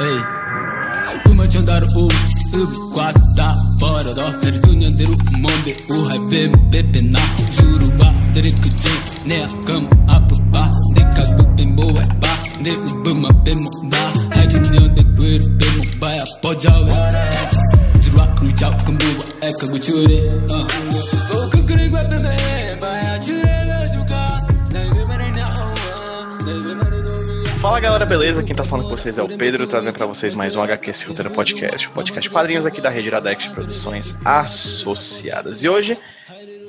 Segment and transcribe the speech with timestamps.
[0.00, 0.20] Ei.
[1.22, 7.20] Puma chandar o ub quata bororo Her dunya deru mombe u hai bem pepe na
[7.54, 8.92] Juruba dere kuche
[9.28, 14.02] ne akam appa De kagu bimbo e pa De ubuma bemo da.
[14.34, 16.98] Hai dunyo de guir bemo baya pojawe
[18.02, 20.18] Jurwa ruchao kumbuwa e kagu chure
[20.50, 21.23] O kukuri
[27.74, 28.40] Fala galera, beleza?
[28.44, 31.06] Quem tá falando com vocês é o Pedro, trazendo pra vocês mais um HQ Esse
[31.06, 35.64] Roteiro Podcast, o podcast quadrinhos aqui da Rede Iradex Produções Associadas.
[35.64, 35.98] E hoje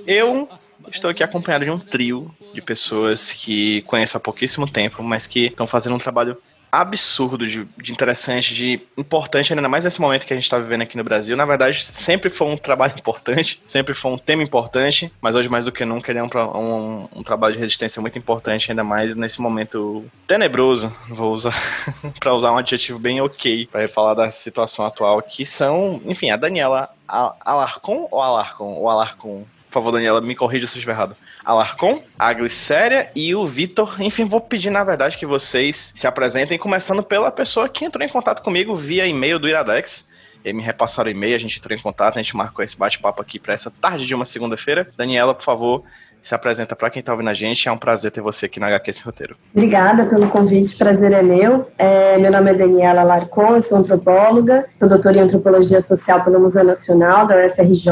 [0.07, 0.49] eu
[0.91, 5.45] estou aqui acompanhado de um trio de pessoas que conheço há pouquíssimo tempo, mas que
[5.45, 6.35] estão fazendo um trabalho
[6.81, 10.81] absurdo de, de interessante, de importante, ainda mais nesse momento que a gente está vivendo
[10.81, 11.35] aqui no Brasil.
[11.35, 15.65] Na verdade, sempre foi um trabalho importante, sempre foi um tema importante, mas hoje mais
[15.65, 19.15] do que nunca ele é um, um, um trabalho de resistência muito importante, ainda mais
[19.15, 21.55] nesse momento tenebroso, vou usar
[22.19, 26.35] para usar um adjetivo bem ok para falar da situação atual, que são, enfim, a
[26.35, 28.73] Daniela Alarcon ou Alarcon?
[28.73, 29.45] Ou Alarcon?
[29.67, 31.15] Por favor, Daniela, me corrija se eu estiver errado.
[31.45, 34.01] Alarcon, a Glicéria e o Vitor.
[34.01, 38.09] Enfim, vou pedir, na verdade, que vocês se apresentem, começando pela pessoa que entrou em
[38.09, 40.09] contato comigo via e-mail do Iradex.
[40.43, 43.21] E me repassaram o e-mail, a gente entrou em contato, a gente marcou esse bate-papo
[43.21, 44.89] aqui para essa tarde de uma segunda-feira.
[44.97, 45.83] Daniela, por favor,
[46.25, 47.69] se apresenta para quem está ouvindo a gente.
[47.69, 49.35] É um prazer ter você aqui no HQ Esse Roteiro.
[49.53, 51.69] Obrigada pelo convite, prazer é meu.
[51.77, 56.39] É, meu nome é Daniela Larcon, eu sou antropóloga, sou doutora em antropologia social pelo
[56.39, 57.91] Museu Nacional da UFRJ,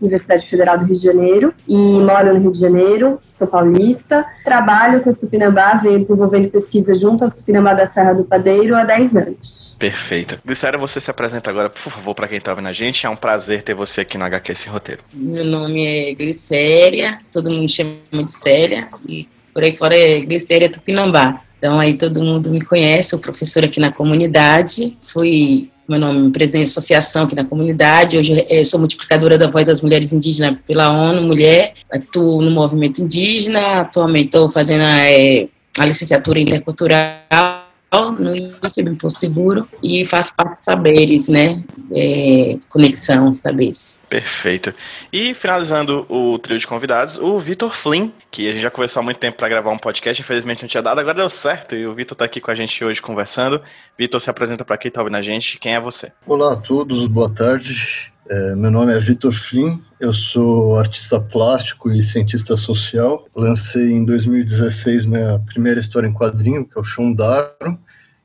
[0.00, 4.26] Universidade Federal do Rio de Janeiro, e moro no Rio de Janeiro, sou paulista.
[4.44, 8.82] Trabalho com o Tupinambá, venho desenvolvendo pesquisa junto ao Tupinambá da Serra do Padeiro há
[8.82, 9.68] 10 anos.
[9.78, 10.36] Perfeito.
[10.44, 13.06] Glicéria, você se apresenta agora, por favor, para quem está ouvindo a gente.
[13.06, 15.02] É um prazer ter você aqui no HQ Esse Roteiro.
[15.14, 20.20] Meu nome é Glicéria, todo mundo me chama de Célia, e por aí fora é
[20.20, 21.42] Glicéria Tupinambá.
[21.58, 26.66] Então aí todo mundo me conhece, sou professora aqui na comunidade, fui, meu nome, presidente
[26.66, 31.22] da associação aqui na comunidade, hoje sou multiplicadora da voz das mulheres indígenas pela ONU
[31.22, 39.18] Mulher, atuo no movimento indígena, atualmente estou fazendo é, a licenciatura intercultural no IFB Porto
[39.18, 41.62] Seguro e faço parte de saberes, né?
[41.92, 43.98] É, conexão, saberes.
[44.08, 44.74] Perfeito.
[45.12, 49.02] E finalizando o trio de convidados, o Vitor Flynn, que a gente já conversou há
[49.02, 51.94] muito tempo para gravar um podcast, infelizmente não tinha dado, agora deu certo e o
[51.94, 53.62] Vitor está aqui com a gente hoje conversando.
[53.98, 56.12] Vitor, se apresenta para quem está ouvindo a gente, quem é você?
[56.26, 58.12] Olá a todos, boa tarde.
[58.30, 63.26] É, meu nome é Vitor Flynn, eu sou artista plástico e cientista social.
[63.34, 67.78] Lancei em 2016 minha primeira história em quadrinho, que é o Shundaro,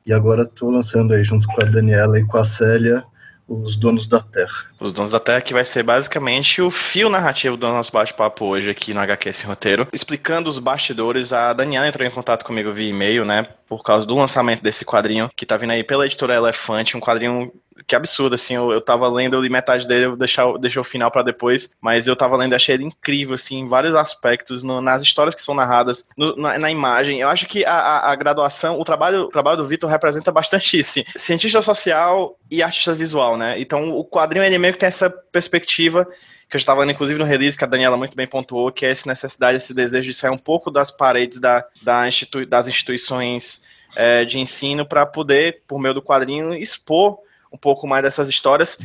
[0.06, 3.02] e agora estou lançando aí junto com a Daniela e com a Célia
[3.48, 4.66] os Donos da Terra.
[4.80, 8.70] Os Donos da Terra, que vai ser basicamente o fio narrativo do nosso bate-papo hoje
[8.70, 9.88] aqui no HQ Esse Roteiro.
[9.94, 14.16] Explicando os bastidores, a Daniela entrou em contato comigo via e-mail, né, por causa do
[14.16, 17.52] lançamento desse quadrinho, que tá vindo aí pela editora Elefante, um quadrinho
[17.88, 20.84] que absurdo, assim, eu, eu tava lendo, eu li metade dele, eu deixar, deixei o
[20.84, 24.82] final para depois, mas eu tava lendo achei ele incrível, assim, em vários aspectos, no,
[24.82, 27.20] nas histórias que são narradas, no, na, na, imagem.
[27.20, 30.80] Eu acho que a, a, a, graduação, o trabalho, o trabalho do Vitor representa bastante
[30.80, 31.04] isso.
[31.16, 33.60] Cientista social e artista visual, né?
[33.60, 36.08] Então o quadrinho ele meio que tem essa perspectiva
[36.50, 38.92] que eu estava lendo, inclusive, no release, que a Daniela muito bem pontuou, que é
[38.92, 43.64] essa necessidade, esse desejo de sair um pouco das paredes da, da institui das instituições
[43.96, 47.18] é, de ensino para poder, por meio do quadrinho, expor
[47.54, 48.78] um pouco mais dessas histórias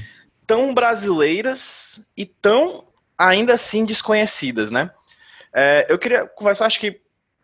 [0.46, 2.84] tão brasileiras e tão
[3.16, 4.90] ainda assim desconhecidas, né?
[5.52, 7.00] É, eu queria conversar, acho que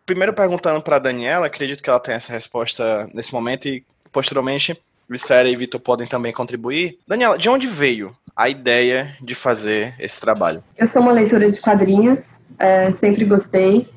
[0.06, 5.50] primeiro perguntando para Daniela, acredito que ela tem essa resposta nesse momento e posteriormente Vicéria
[5.50, 6.98] e Vitor podem também contribuir.
[7.06, 10.62] Daniela, de onde veio a ideia de fazer esse trabalho?
[10.78, 13.88] Eu sou uma leitora de quadrinhos, é, sempre gostei.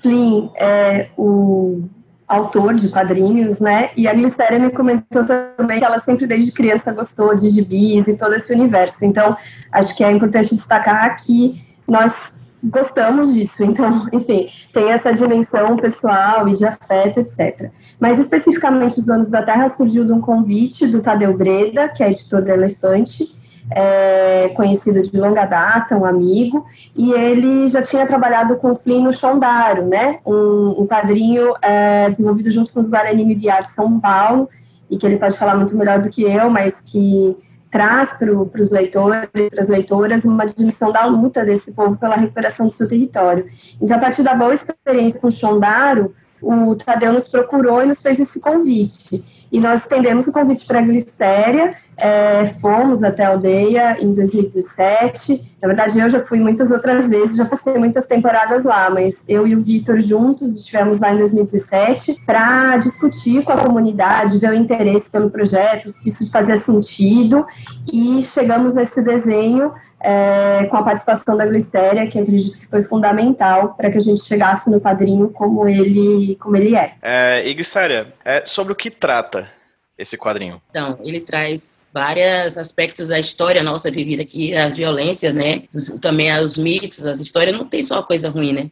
[0.00, 1.88] Flynn é o
[2.28, 3.90] autor de quadrinhos, né?
[3.96, 8.18] E a Glicéria me comentou também que ela sempre desde criança gostou de gibis e
[8.18, 9.04] todo esse universo.
[9.04, 9.36] Então,
[9.72, 13.64] acho que é importante destacar que nós gostamos disso.
[13.64, 17.70] Então, enfim, tem essa dimensão pessoal e de afeto, etc.
[17.98, 22.08] Mas especificamente os Donos da Terra surgiu de um convite do Tadeu Breda, que é
[22.08, 23.37] editor da Elefante,
[23.70, 26.66] é, conhecido de longa data, um amigo,
[26.96, 32.08] e ele já tinha trabalhado com o Flynn no Chondaro, né, um, um quadrinho é,
[32.10, 34.48] desenvolvido junto com os Guarani Mibiá de São Paulo,
[34.90, 37.36] e que ele pode falar muito melhor do que eu, mas que
[37.70, 42.66] traz para os leitores, para as leitoras, uma dimensão da luta desse povo pela recuperação
[42.66, 43.46] do seu território.
[43.80, 48.00] Então, a partir da boa experiência com o Chondaro, o Tadeu nos procurou e nos
[48.00, 49.22] fez esse convite.
[49.50, 51.70] E nós estendemos o convite para a Glicéria,
[52.00, 55.56] é, fomos até a aldeia em 2017.
[55.60, 59.46] Na verdade, eu já fui muitas outras vezes, já passei muitas temporadas lá, mas eu
[59.46, 64.54] e o Vitor juntos estivemos lá em 2017 para discutir com a comunidade, ver o
[64.54, 67.44] interesse pelo projeto, se isso fazia sentido,
[67.92, 73.74] e chegamos nesse desenho é, com a participação da Glicéria, que acredito que foi fundamental
[73.74, 76.92] para que a gente chegasse no quadrinho como ele, como ele é.
[77.02, 79.57] é e Glicéria, é sobre o que trata
[79.98, 80.62] esse quadrinho?
[80.70, 85.64] Então, ele traz vários aspectos da história nossa vivida aqui, a violência, né?
[86.00, 88.70] Também os mitos, as histórias, não tem só coisa ruim, né?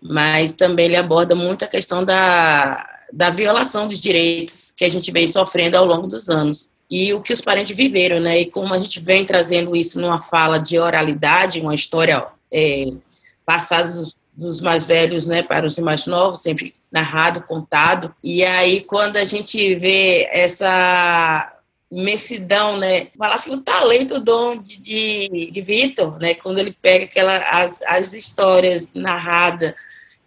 [0.00, 5.10] Mas também ele aborda muito a questão da, da violação dos direitos que a gente
[5.10, 6.70] vem sofrendo ao longo dos anos.
[6.90, 8.40] E o que os parentes viveram, né?
[8.40, 12.92] E como a gente vem trazendo isso numa fala de oralidade, uma história é,
[13.44, 18.14] passada dos, dos mais velhos, né, para os mais novos, sempre narrado, contado.
[18.22, 21.52] E aí, quando a gente vê essa
[21.90, 23.08] imensidão, né?
[23.16, 26.34] Falar assim, o talento, dom de, de, de Vitor, né?
[26.34, 29.74] Quando ele pega aquela, as, as histórias narradas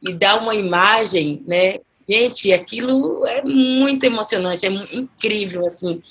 [0.01, 1.79] e dá uma imagem, né?
[2.09, 6.01] Gente, aquilo é muito emocionante, é incrível, assim.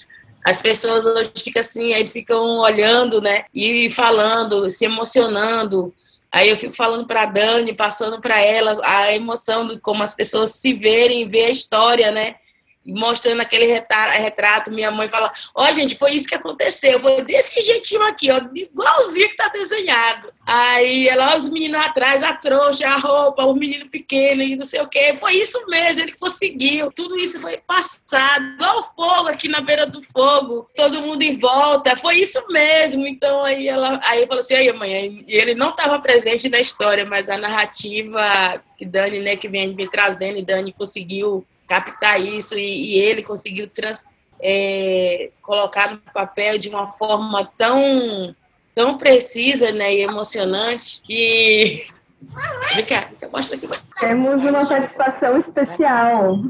[0.42, 3.44] As pessoas hoje ficam assim, aí ficam olhando, né?
[3.52, 5.92] E falando, se emocionando.
[6.32, 10.14] Aí eu fico falando para a Dani, passando para ela a emoção de como as
[10.14, 12.36] pessoas se verem, ver a história, né?
[12.84, 17.60] Mostrando aquele retrato, minha mãe fala, ó, oh, gente, foi isso que aconteceu, foi desse
[17.60, 20.32] jeitinho aqui, ó, igualzinho que tá desenhado.
[20.46, 24.80] Aí ela, os meninos atrás, a trouxa, a roupa, o menino pequeno e não sei
[24.80, 25.16] o quê.
[25.20, 26.90] Foi isso mesmo, ele conseguiu.
[26.90, 31.94] Tudo isso foi passado, igual fogo aqui na beira do fogo, todo mundo em volta,
[31.96, 33.06] foi isso mesmo.
[33.06, 37.28] Então aí ela, aí eu assim, aí mãe, ele não estava presente na história, mas
[37.28, 42.96] a narrativa que Dani, né, que vem me trazendo, e Dani conseguiu captar isso e,
[42.96, 44.04] e ele conseguiu trans,
[44.42, 48.34] é, colocar no papel de uma forma tão,
[48.74, 51.86] tão precisa né, e emocionante que.
[52.74, 53.68] Vem cá, mostra aqui.
[53.98, 56.40] Temos uma participação especial.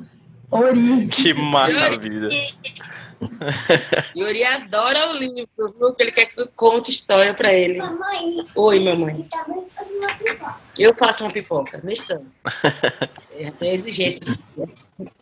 [0.51, 1.07] Ori.
[1.09, 2.29] Que maravilha.
[4.17, 5.95] Yuri adora o livro, viu?
[5.95, 7.79] Que ele quer que eu conte história para ele.
[7.79, 8.45] Mamãe.
[8.55, 9.29] Oi, mamãe.
[10.79, 12.27] Eu faço uma pipoca, no instante.
[13.39, 14.21] É, tem exigência.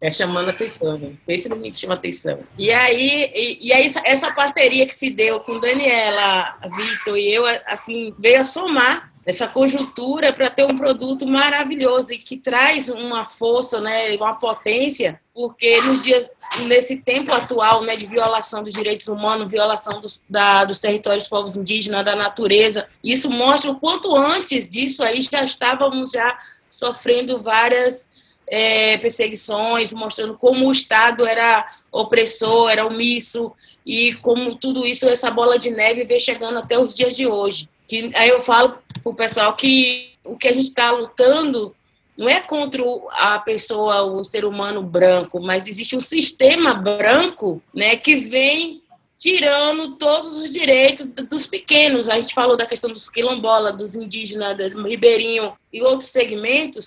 [0.01, 1.13] É chamando atenção, né?
[1.29, 2.41] Esse menino que chama atenção.
[2.59, 7.45] E aí, e, e, aí essa parceria que se deu com Daniela, Vitor e eu,
[7.65, 13.27] assim, veio a somar essa conjuntura para ter um produto maravilhoso e que traz uma
[13.27, 16.31] força, né, uma potência, porque nos dias
[16.63, 21.59] nesse tempo atual, né, de violação dos direitos humanos, violação dos, da, dos territórios povos
[21.59, 26.39] indígenas, da natureza, isso mostra o quanto antes disso aí já estávamos já
[26.71, 28.09] sofrendo várias
[28.47, 33.53] é, perseguições, mostrando como o Estado era opressor, era omisso
[33.85, 37.69] e como tudo isso, essa bola de neve, vem chegando até os dias de hoje.
[37.89, 41.75] Que, aí eu falo para o pessoal que o que a gente está lutando
[42.17, 42.83] não é contra
[43.13, 48.83] a pessoa, o ser humano branco, mas existe um sistema branco né, que vem
[49.19, 52.09] tirando todos os direitos dos pequenos.
[52.09, 56.87] A gente falou da questão dos quilombolas, dos indígenas, do ribeirinho e outros segmentos,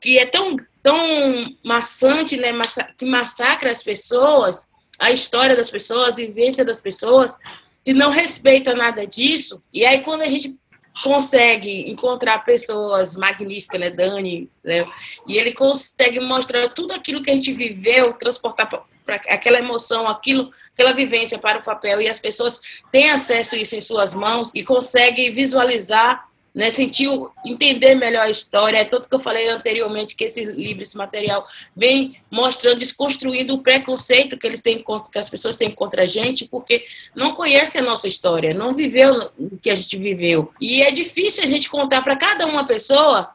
[0.00, 0.98] que é tão, tão
[1.64, 2.50] maçante, né,
[2.98, 4.68] que massacra as pessoas,
[4.98, 7.36] a história das pessoas, a vivência das pessoas,
[7.84, 9.62] que não respeita nada disso.
[9.72, 10.56] E aí, quando a gente
[11.02, 14.86] consegue encontrar pessoas magníficas, né, Dani, né,
[15.26, 20.50] e ele consegue mostrar tudo aquilo que a gente viveu, transportar para aquela emoção, aquilo,
[20.74, 24.50] aquela vivência para o papel, e as pessoas têm acesso a isso em suas mãos
[24.54, 27.08] e conseguem visualizar né, sentir,
[27.44, 28.78] entender melhor a história.
[28.78, 33.62] É tanto que eu falei anteriormente que esse livro, esse material, vem mostrando, desconstruindo o
[33.62, 37.82] preconceito que eles têm que as pessoas têm contra a gente, porque não conhece a
[37.82, 40.52] nossa história, não viveu o que a gente viveu.
[40.60, 43.34] E é difícil a gente contar para cada uma pessoa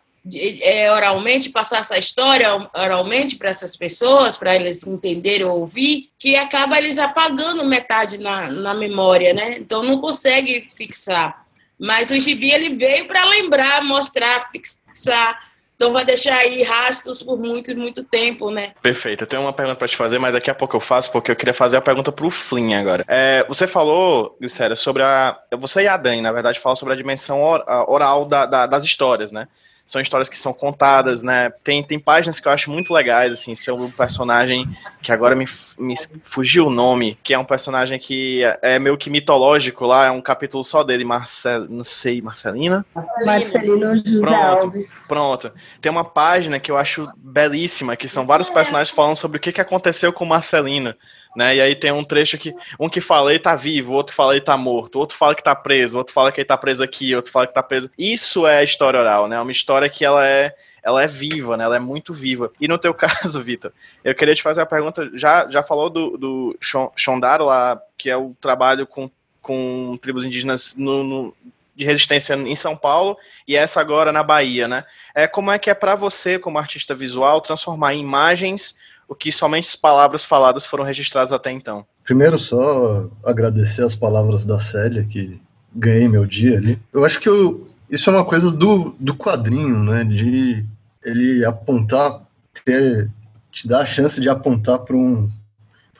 [0.62, 6.36] é, oralmente, passar essa história oralmente para essas pessoas, para eles entenderem ou ouvir, que
[6.36, 9.58] acaba eles apagando metade na, na memória, né?
[9.58, 11.47] Então não consegue fixar.
[11.80, 15.40] Mas o gibi ele veio para lembrar, mostrar, fixar.
[15.78, 18.74] Então vai deixar aí rastros por muito, muito tempo, né?
[18.82, 19.24] Perfeito.
[19.24, 21.36] Eu tenho uma pergunta para te fazer, mas daqui a pouco eu faço, porque eu
[21.36, 23.06] queria fazer a pergunta pro Flynn agora.
[23.08, 25.38] É, você falou, Glicéria, sobre a.
[25.60, 27.44] Você e a Dani, na verdade, falam sobre a dimensão
[27.88, 29.48] oral da, da, das histórias, né?
[29.88, 31.50] São histórias que são contadas, né?
[31.64, 34.68] Tem, tem páginas que eu acho muito legais, assim, sobre um personagem
[35.02, 35.46] que agora me,
[35.80, 40.12] me fugiu o nome, que é um personagem que é meio que mitológico lá, é
[40.12, 42.86] um capítulo só dele, Marcel, não sei, Marcelina?
[43.26, 45.06] Marcelino José pronto, Alves.
[45.08, 45.52] Pronto.
[45.82, 49.54] Tem uma página que eu acho belíssima, que são vários personagens falando sobre o que,
[49.54, 50.98] que aconteceu com Marcelina
[51.38, 51.56] né?
[51.58, 54.42] E aí tem um trecho que um que fala ele tá vivo, outro fala ele
[54.42, 57.32] tá morto, outro fala que tá preso, outro fala que ele tá preso aqui, outro
[57.32, 57.92] fala que tá preso.
[57.96, 59.40] Isso é a história oral, né?
[59.40, 61.66] Uma história que ela é ela é viva, né?
[61.66, 62.52] Ela é muito viva.
[62.60, 63.72] E no teu caso, Vitor,
[64.04, 66.58] eu queria te fazer a pergunta, já, já falou do, do
[66.96, 69.08] Shondaro lá, que é o trabalho com,
[69.40, 71.36] com tribos indígenas no, no
[71.76, 73.16] de resistência em São Paulo
[73.48, 74.86] e essa agora na Bahia, né?
[75.14, 78.76] É como é que é para você, como artista visual, transformar imagens
[79.08, 81.86] o que somente as palavras faladas foram registradas até então?
[82.04, 85.40] Primeiro, só agradecer as palavras da Célia, que
[85.74, 86.80] ganhei meu dia ali.
[86.94, 90.04] Eu acho que eu, isso é uma coisa do, do quadrinho, né?
[90.04, 90.66] De
[91.04, 92.22] ele apontar,
[92.66, 93.10] ter,
[93.52, 95.30] te dar a chance de apontar para um,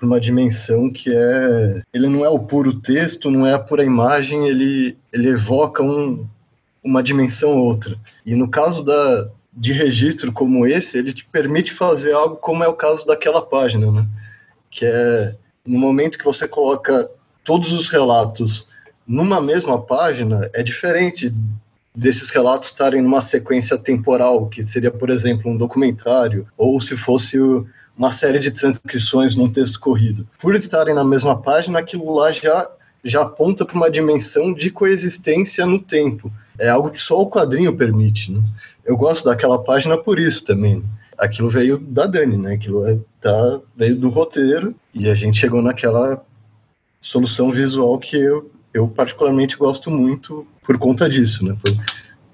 [0.02, 1.82] uma dimensão que é.
[1.94, 6.28] Ele não é o puro texto, não é a pura imagem, ele, ele evoca um,
[6.84, 7.98] uma dimensão outra.
[8.26, 12.68] E no caso da, de registro como esse, ele te permite fazer algo como é
[12.68, 14.08] o caso daquela página, né?
[14.70, 15.36] Que é
[15.66, 17.10] no momento que você coloca
[17.44, 18.68] todos os relatos
[19.06, 21.34] numa mesma página, é diferente
[21.96, 27.38] desses relatos estarem numa sequência temporal, que seria, por exemplo, um documentário, ou se fosse
[27.98, 30.28] uma série de transcrições num texto corrido.
[30.40, 32.70] Por estarem na mesma página, aquilo lá já,
[33.08, 36.32] já aponta para uma dimensão de coexistência no tempo.
[36.60, 38.32] É algo que só o quadrinho permite.
[38.32, 38.42] Né?
[38.86, 40.84] Eu gosto daquela página por isso também.
[41.18, 42.54] Aquilo veio da Dani, né?
[42.54, 46.24] Aquilo é, tá, veio do roteiro e a gente chegou naquela
[47.02, 51.58] solução visual que eu, eu particularmente gosto muito por conta disso, né?
[51.60, 51.74] Por,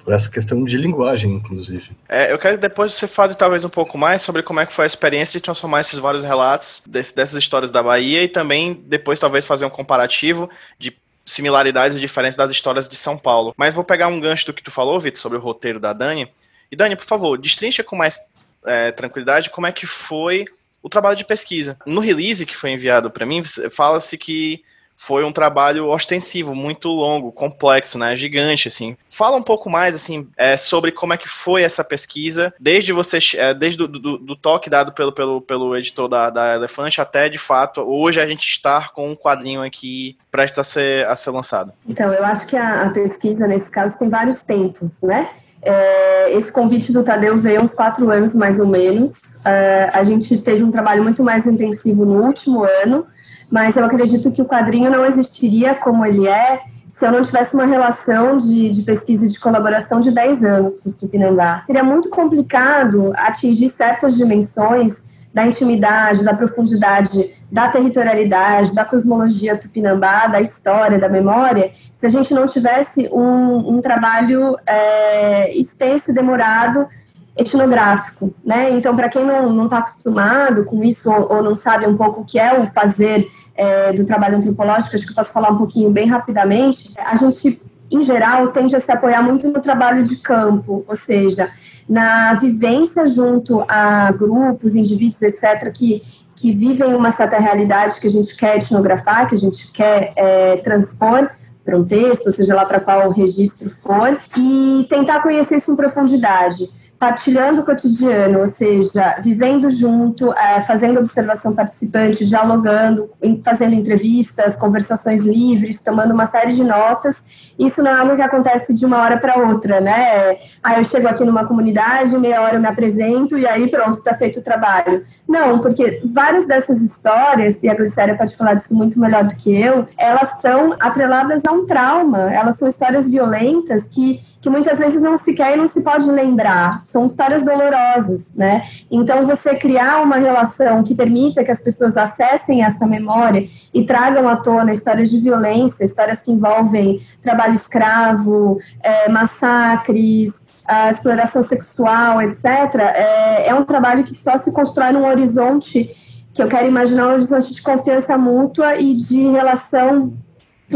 [0.04, 1.92] por essa questão de linguagem, inclusive.
[2.10, 4.74] É, eu quero que depois você fale talvez um pouco mais sobre como é que
[4.74, 8.74] foi a experiência de transformar esses vários relatos desse, dessas histórias da Bahia e também
[8.86, 10.96] depois talvez fazer um comparativo de
[11.26, 13.54] similaridades e diferenças das histórias de São Paulo.
[13.58, 16.30] Mas vou pegar um gancho do que tu falou, Vitor, sobre o roteiro da Dani.
[16.70, 18.20] E Dani, por favor, destrincha com mais
[18.66, 20.46] é, tranquilidade como é que foi
[20.82, 21.78] o trabalho de pesquisa.
[21.86, 23.42] No release que foi enviado para mim,
[23.72, 24.64] fala-se que
[24.98, 28.96] foi um trabalho ostensivo, muito longo, complexo, né, gigante, assim.
[29.10, 33.20] Fala um pouco mais, assim, é, sobre como é que foi essa pesquisa, desde você,
[33.36, 37.28] é, desde do, do, do, toque dado pelo, pelo, pelo editor da, da Elefante até,
[37.28, 41.32] de fato, hoje a gente estar com um quadrinho aqui prestes a ser, a ser
[41.32, 41.74] lançado.
[41.88, 45.30] Então, eu acho que a, a pesquisa, nesse caso, tem vários tempos, né?
[45.66, 49.44] É, esse convite do Tadeu veio uns quatro anos, mais ou menos.
[49.46, 53.08] É, a gente teve um trabalho muito mais intensivo no último ano,
[53.54, 57.54] mas eu acredito que o quadrinho não existiria como ele é se eu não tivesse
[57.54, 61.62] uma relação de, de pesquisa e de colaboração de 10 anos com o Tupinambá.
[61.68, 70.26] Seria muito complicado atingir certas dimensões da intimidade, da profundidade, da territorialidade, da cosmologia tupinambá,
[70.26, 76.14] da história, da memória, se a gente não tivesse um, um trabalho é, extenso e
[76.16, 76.88] demorado
[77.36, 78.72] etnográfico, né?
[78.72, 82.26] Então, para quem não está acostumado com isso ou, ou, não sabe um pouco o
[82.26, 85.90] que é o fazer é, do trabalho antropológico, acho que eu posso falar um pouquinho
[85.90, 86.94] bem rapidamente.
[86.98, 87.60] A gente,
[87.92, 91.50] em geral, tende a se apoiar muito no trabalho de campo, ou seja,
[91.90, 96.02] na vivência junto a grupos, indivíduos, etc., que
[96.36, 100.58] que vivem uma certa realidade que a gente quer etnografar, que a gente quer é,
[100.58, 101.30] transpor
[101.64, 106.68] para um texto, seja lá para qual registro for, e tentar conhecer isso em profundidade
[107.04, 113.10] partilhando o cotidiano, ou seja, vivendo junto, é, fazendo observação participante, dialogando,
[113.44, 117.52] fazendo entrevistas, conversações livres, tomando uma série de notas.
[117.60, 120.38] Isso não é algo que acontece de uma hora para outra, né?
[120.64, 124.14] Aí eu chego aqui numa comunidade, meia hora eu me apresento e aí pronto, está
[124.14, 125.04] feito o trabalho.
[125.28, 129.54] Não, porque várias dessas histórias, e a Glicéria pode falar disso muito melhor do que
[129.54, 135.02] eu, elas são atreladas a um trauma, elas são histórias violentas que que muitas vezes
[135.02, 136.84] não se quer e não se pode lembrar.
[136.84, 138.68] São histórias dolorosas, né?
[138.92, 144.28] Então, você criar uma relação que permita que as pessoas acessem essa memória e tragam
[144.28, 152.22] à tona histórias de violência, histórias que envolvem trabalho escravo, é, massacres, a exploração sexual,
[152.22, 152.46] etc.,
[152.76, 155.90] é, é um trabalho que só se constrói num horizonte
[156.34, 160.12] que eu quero imaginar um horizonte de confiança mútua e de relação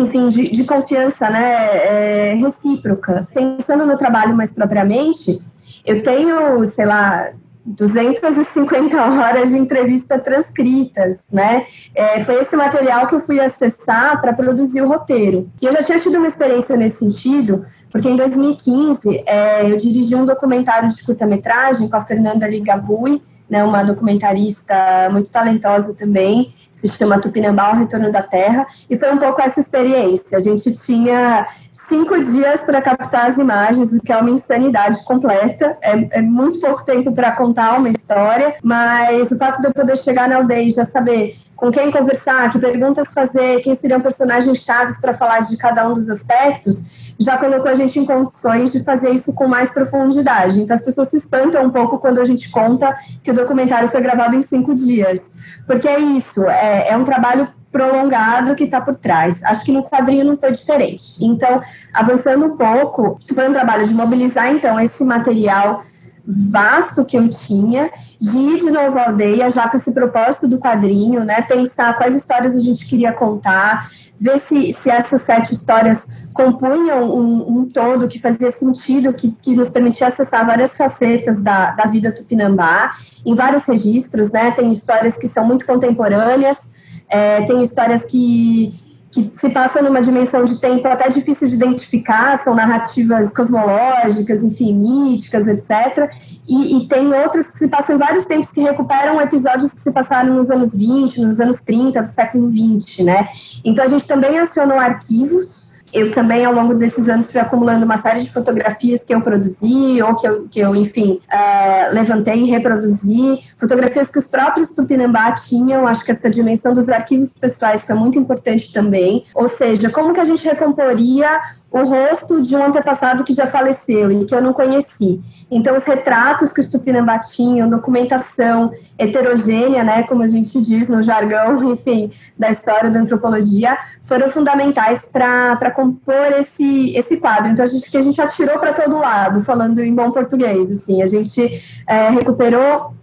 [0.02, 3.28] enfim, de, de confiança né, é, recíproca.
[3.34, 5.40] Pensando no trabalho mais propriamente,
[5.86, 7.32] eu tenho, sei lá,
[7.68, 11.66] 250 horas de entrevista transcritas, né?
[11.94, 15.50] É, foi esse material que eu fui acessar para produzir o roteiro.
[15.62, 20.16] E eu já tinha tido uma experiência nesse sentido, porque em 2015 é, eu dirigi
[20.16, 26.88] um documentário de curta-metragem com a Fernanda Ligabui, né, uma documentarista muito talentosa também, se
[26.90, 30.38] chama Tupinambá, o Retorno da Terra, e foi um pouco essa experiência.
[30.38, 31.48] A gente tinha
[31.88, 35.78] cinco dias para captar as imagens, o que é uma insanidade completa.
[35.82, 39.98] É, é muito pouco tempo para contar uma história, mas o fato de eu poder
[39.98, 44.60] chegar na aldeia e já saber com quem conversar, que perguntas fazer, quem seriam personagens
[44.60, 48.84] chaves para falar de cada um dos aspectos, já colocou a gente em condições de
[48.84, 50.62] fazer isso com mais profundidade.
[50.62, 54.02] Então as pessoas se espantam um pouco quando a gente conta que o documentário foi
[54.02, 58.96] gravado em cinco dias, porque é isso, é, é um trabalho prolongado que está por
[58.96, 59.44] trás.
[59.44, 61.04] Acho que no quadrinho não foi diferente.
[61.22, 61.62] Então,
[61.94, 65.84] avançando um pouco, foi um trabalho de mobilizar então esse material
[66.28, 70.60] vasto que eu tinha, de ir de novo à aldeia, já com esse propósito do
[70.60, 71.42] quadrinho, né?
[71.44, 77.60] Pensar quais histórias a gente queria contar, ver se, se essas sete histórias compunham um,
[77.60, 82.12] um todo que fazia sentido, que, que nos permitia acessar várias facetas da, da vida
[82.12, 82.92] tupinambá,
[83.26, 84.52] em vários registros, né?
[84.52, 86.76] Tem histórias que são muito contemporâneas,
[87.10, 88.74] é, tem histórias que,
[89.18, 94.76] que se passam numa dimensão de tempo até difícil de identificar, são narrativas cosmológicas, enfim,
[94.76, 96.12] míticas, etc.
[96.48, 99.92] E, e, tem outras que se passam em vários tempos que recuperam episódios que se
[99.92, 103.28] passaram nos anos 20, nos anos 30 do século 20, né?
[103.66, 107.98] Então a gente também acionou arquivos eu também, ao longo desses anos, fui acumulando uma
[107.98, 112.46] série de fotografias que eu produzi, ou que eu, que eu enfim, uh, levantei e
[112.46, 117.96] reproduzi, fotografias que os próprios Tupinambá tinham, acho que essa dimensão dos arquivos pessoais foi
[117.96, 121.40] muito importante também, ou seja, como que a gente recomporia
[121.72, 125.22] o rosto de um antepassado que já faleceu e que eu não conheci.
[125.52, 131.04] Então, os retratos que os Tupinambá tinham, documentação heterogênea, né, como a gente diz no
[131.04, 137.52] jargão, enfim, da história da antropologia, foram fundamentais para compor esse, esse quadro.
[137.52, 141.02] Então, a gente, que a gente atirou para todo lado, falando em bom português, assim,
[141.02, 142.96] a gente é, recuperou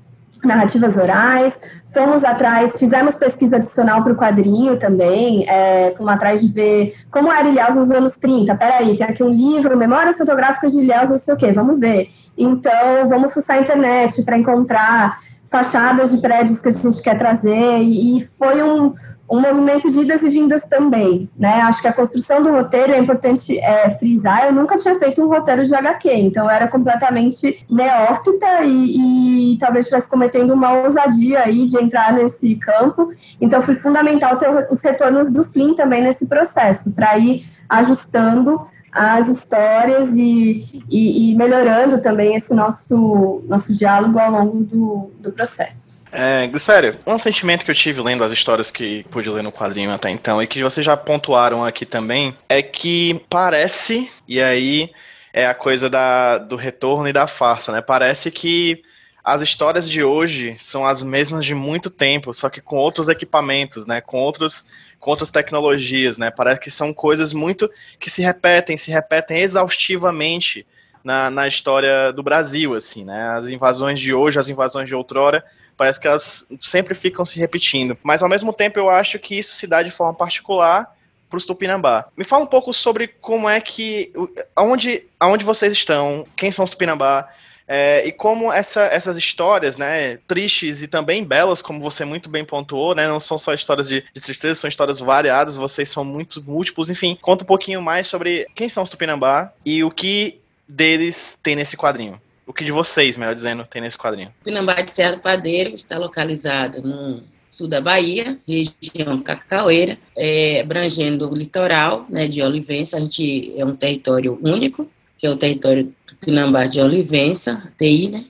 [0.43, 1.59] narrativas orais,
[1.95, 7.33] fomos atrás, fizemos pesquisa adicional para o quadrinho também, é, fomos atrás de ver como
[7.33, 11.19] era Ilhéus nos anos 30, peraí, tem aqui um livro, Memórias Fotográficas de Ilhéus, não
[11.19, 12.11] sei o quê, vamos ver.
[12.37, 17.79] Então, vamos fuçar a internet para encontrar fachadas de prédios que a gente quer trazer,
[17.79, 18.93] e, e foi um
[19.35, 21.61] um movimento de idas e vindas também, né?
[21.63, 24.47] Acho que a construção do roteiro é importante é, frisar.
[24.47, 29.87] Eu nunca tinha feito um roteiro de HQ, então era completamente neófita e, e talvez
[29.87, 33.13] estivesse cometendo uma ousadia aí de entrar nesse campo.
[33.41, 38.61] Então foi fundamental ter os retornos do Flynn também nesse processo, para ir ajustando
[38.93, 45.33] as histórias e, e, e, melhorando também esse nosso, nosso diálogo ao longo do, do
[45.33, 45.94] processo.
[46.17, 49.91] É, sério, um sentimento que eu tive lendo as histórias que pude ler no quadrinho
[49.91, 54.93] até então e que vocês já pontuaram aqui também é que parece, e aí
[55.33, 57.83] é a coisa da, do retorno e da farsa, né?
[57.83, 58.81] Parece que
[59.25, 63.85] as histórias de hoje são as mesmas de muito tempo, só que com outros equipamentos,
[63.85, 64.01] né?
[64.01, 64.67] Com outros
[65.01, 66.31] com outras tecnologias, né?
[66.31, 70.65] Parece que são coisas muito que se repetem, se repetem exaustivamente
[71.05, 73.29] na, na história do Brasil, assim, né?
[73.37, 75.45] As invasões de hoje, as invasões de outrora,
[75.77, 77.97] parece que elas sempre ficam se repetindo.
[78.03, 80.93] Mas ao mesmo tempo eu acho que isso se dá de forma particular
[81.29, 82.07] para os Tupinambá.
[82.17, 84.11] Me fala um pouco sobre como é que.
[84.57, 87.29] aonde, aonde vocês estão, quem são os Tupinambá.
[87.67, 92.45] É, e como essa, essas histórias, né, tristes e também belas, como você muito bem
[92.45, 96.43] pontuou, né, não são só histórias de, de tristeza, são histórias variadas, vocês são muito
[96.43, 101.39] múltiplos, enfim, conta um pouquinho mais sobre quem são os Tupinambá e o que deles
[101.43, 102.21] tem nesse quadrinho.
[102.47, 104.31] O que de vocês, melhor dizendo, tem nesse quadrinho?
[104.45, 111.31] Pinambá de Serra do Padeiro está localizado no sul da Bahia, região Cacaueira, é, abrangendo
[111.31, 112.97] o litoral né, de Olivença.
[112.97, 118.09] A gente é um território único, que é o território do Pinambá de Olivença, TI,
[118.09, 118.25] né?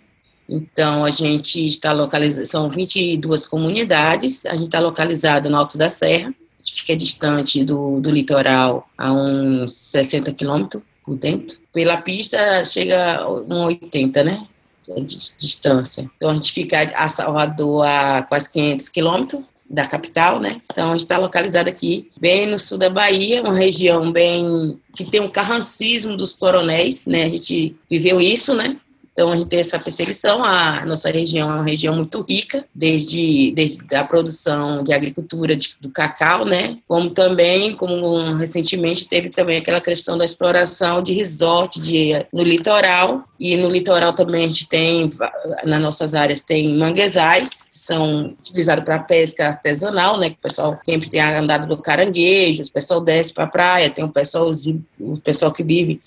[0.47, 5.89] Então, a gente está localizado, são 22 comunidades, a gente está localizado no Alto da
[5.89, 11.59] Serra, fica distante do, do litoral a uns 60 quilômetros por dentro.
[11.73, 14.47] Pela pista chega a 80, né?
[14.87, 16.11] De distância.
[16.17, 20.61] Então a gente fica a Salvador a quase 500 quilômetros da capital, né?
[20.71, 25.05] Então a gente está localizado aqui, bem no sul da Bahia, uma região bem que
[25.05, 27.25] tem um carrancismo dos coronéis, né?
[27.25, 28.77] A gente viveu isso, né?
[29.15, 30.43] Então, a gente tem essa perseguição.
[30.43, 35.77] A nossa região é uma região muito rica, desde, desde a produção de agricultura de,
[35.81, 36.79] do cacau, né?
[36.89, 43.23] Como também, como recentemente teve também aquela questão da exploração de resort de, no litoral.
[43.39, 45.09] E no litoral também a gente tem,
[45.63, 50.31] nas nossas áreas, tem manguezais, que são utilizados para pesca artesanal, né?
[50.31, 54.05] Que o pessoal sempre tem andado do caranguejo, o pessoal desce para a praia, tem
[54.05, 54.51] o pessoal,
[54.99, 56.01] o pessoal que vive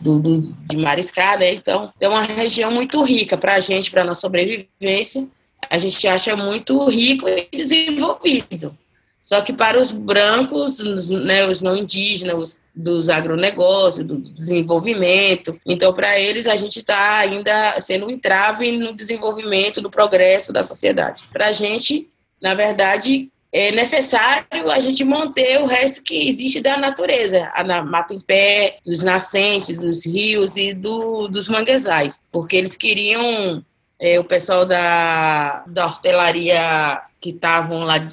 [0.00, 1.54] do, do, de mariscar, né?
[1.54, 5.26] Então, é uma região muito rica para a gente, para a nossa sobrevivência.
[5.68, 8.76] A gente acha muito rico e desenvolvido.
[9.22, 10.78] Só que para os brancos,
[11.10, 15.60] né, os não indígenas, dos agronegócios, do desenvolvimento.
[15.66, 20.64] Então, para eles, a gente está ainda sendo um entrave no desenvolvimento, do progresso da
[20.64, 21.22] sociedade.
[21.32, 22.08] Para a gente,
[22.40, 28.14] na verdade, é necessário a gente manter o resto que existe da natureza, a mata
[28.14, 33.64] em pé, dos nascentes, dos rios e do, dos manguezais, porque eles queriam,
[33.98, 38.06] é, o pessoal da, da hortelaria que estavam lá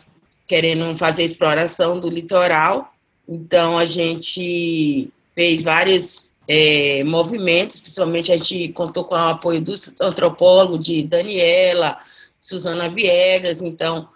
[0.48, 2.92] querendo fazer exploração do litoral,
[3.28, 9.74] então a gente fez vários é, movimentos, principalmente a gente contou com o apoio do
[10.02, 12.00] antropólogo de Daniela,
[12.42, 14.08] Suzana Viegas, então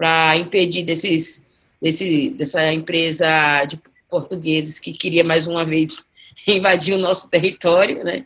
[0.00, 1.42] para impedir desses,
[1.80, 6.02] desse, dessa empresa de portugueses que queria mais uma vez
[6.48, 8.24] invadir o nosso território, né?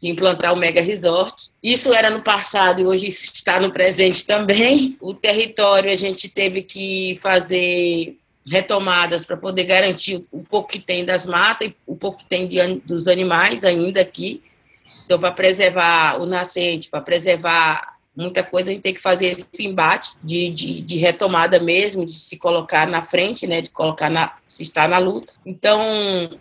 [0.00, 1.50] de implantar o mega resort.
[1.60, 4.96] Isso era no passado e hoje está no presente também.
[5.00, 11.04] O território a gente teve que fazer retomadas para poder garantir o pouco que tem
[11.04, 14.40] das matas e o pouco que tem de, dos animais ainda aqui.
[15.04, 19.64] Então, para preservar o nascente, para preservar muita coisa a gente tem que fazer esse
[19.64, 24.34] embate de, de, de, retomada mesmo, de se colocar na frente, né, de colocar na,
[24.44, 25.32] se estar na luta.
[25.46, 25.80] Então,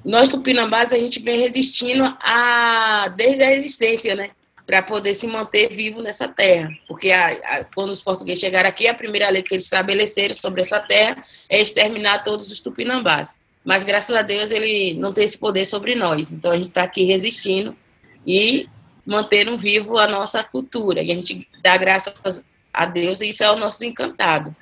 [0.03, 4.31] nós tupinambás a gente vem resistindo a, desde a resistência, né,
[4.65, 8.87] para poder se manter vivo nessa terra, porque a, a, quando os portugueses chegaram aqui,
[8.87, 13.39] a primeira lei que eles estabeleceram sobre essa terra é exterminar todos os tupinambás.
[13.63, 16.31] Mas graças a Deus ele não tem esse poder sobre nós.
[16.31, 17.75] Então a gente está aqui resistindo
[18.25, 18.67] e
[19.07, 21.01] manteram vivo a nossa cultura.
[21.01, 24.53] E a gente dá graças a Deus e isso é o nosso encantado.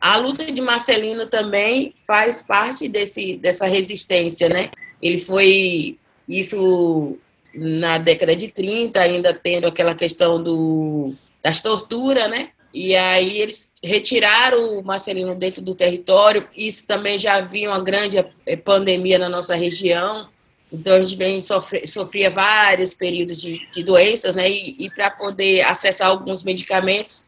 [0.00, 4.70] A luta de Marcelino também faz parte desse, dessa resistência, né?
[5.00, 5.96] Ele foi
[6.28, 7.16] isso
[7.54, 12.50] na década de 30, ainda tendo aquela questão do, das torturas, né?
[12.74, 16.48] E aí eles retiraram o Marcelino dentro do território.
[16.56, 20.28] Isso também já havia uma grande eh, pandemia na nossa região.
[20.72, 24.50] Então, a gente bem sofre, sofria vários períodos de, de doenças, né?
[24.50, 27.24] E, e para poder acessar alguns medicamentos,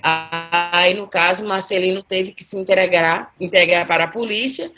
[0.00, 4.70] aí, no caso, Marcelino teve que se integrar, integrar para a polícia,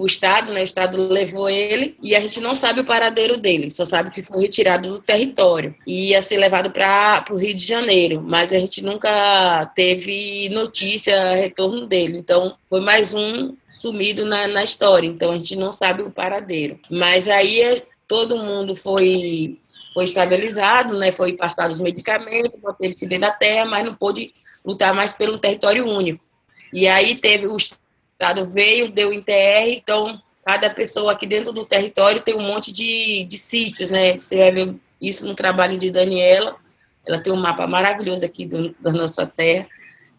[0.00, 0.62] o Estado, né?
[0.62, 4.22] O Estado levou ele e a gente não sabe o paradeiro dele, só sabe que
[4.22, 8.58] foi retirado do território e ia ser levado para o Rio de Janeiro, mas a
[8.58, 12.16] gente nunca teve notícia, retorno dele.
[12.16, 16.78] Então, foi mais um sumido na, na história, então a gente não sabe o paradeiro.
[16.90, 19.58] Mas aí é, todo mundo foi
[19.92, 21.10] foi estabilizado, né?
[21.10, 24.32] Foi passado os medicamentos, manteve-se dentro da terra, mas não pôde
[24.64, 26.24] lutar mais pelo território único.
[26.72, 27.56] E aí teve o
[28.20, 33.24] Estado veio, deu INTR, então cada pessoa aqui dentro do território tem um monte de,
[33.24, 34.16] de sítios, né?
[34.16, 36.54] Você vai ver isso no trabalho de Daniela,
[37.06, 39.66] ela tem um mapa maravilhoso aqui do, da nossa terra.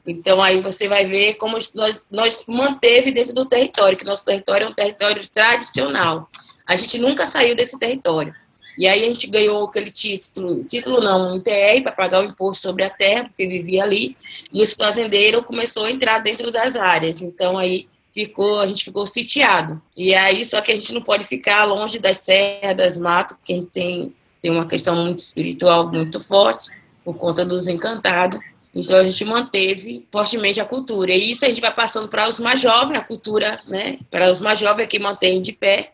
[0.05, 4.65] Então, aí você vai ver como nós, nós manteve dentro do território, que nosso território
[4.65, 6.27] é um território tradicional.
[6.65, 8.33] A gente nunca saiu desse território.
[8.79, 12.63] E aí a gente ganhou aquele título, título não, um ITR para pagar o imposto
[12.63, 14.17] sobre a terra, porque vivia ali,
[14.51, 17.21] e o fazendeiro começou a entrar dentro das áreas.
[17.21, 19.81] Então aí ficou, a gente ficou sitiado.
[19.95, 23.53] E aí só que a gente não pode ficar longe das serras, das matas, porque
[23.53, 26.69] a gente tem, tem uma questão muito espiritual muito forte
[27.03, 28.39] por conta dos encantados.
[28.73, 31.11] Então a gente manteve fortemente a cultura.
[31.13, 33.99] E isso a gente vai passando para os mais jovens, a cultura, né?
[34.09, 35.91] Para os mais jovens que mantém de pé.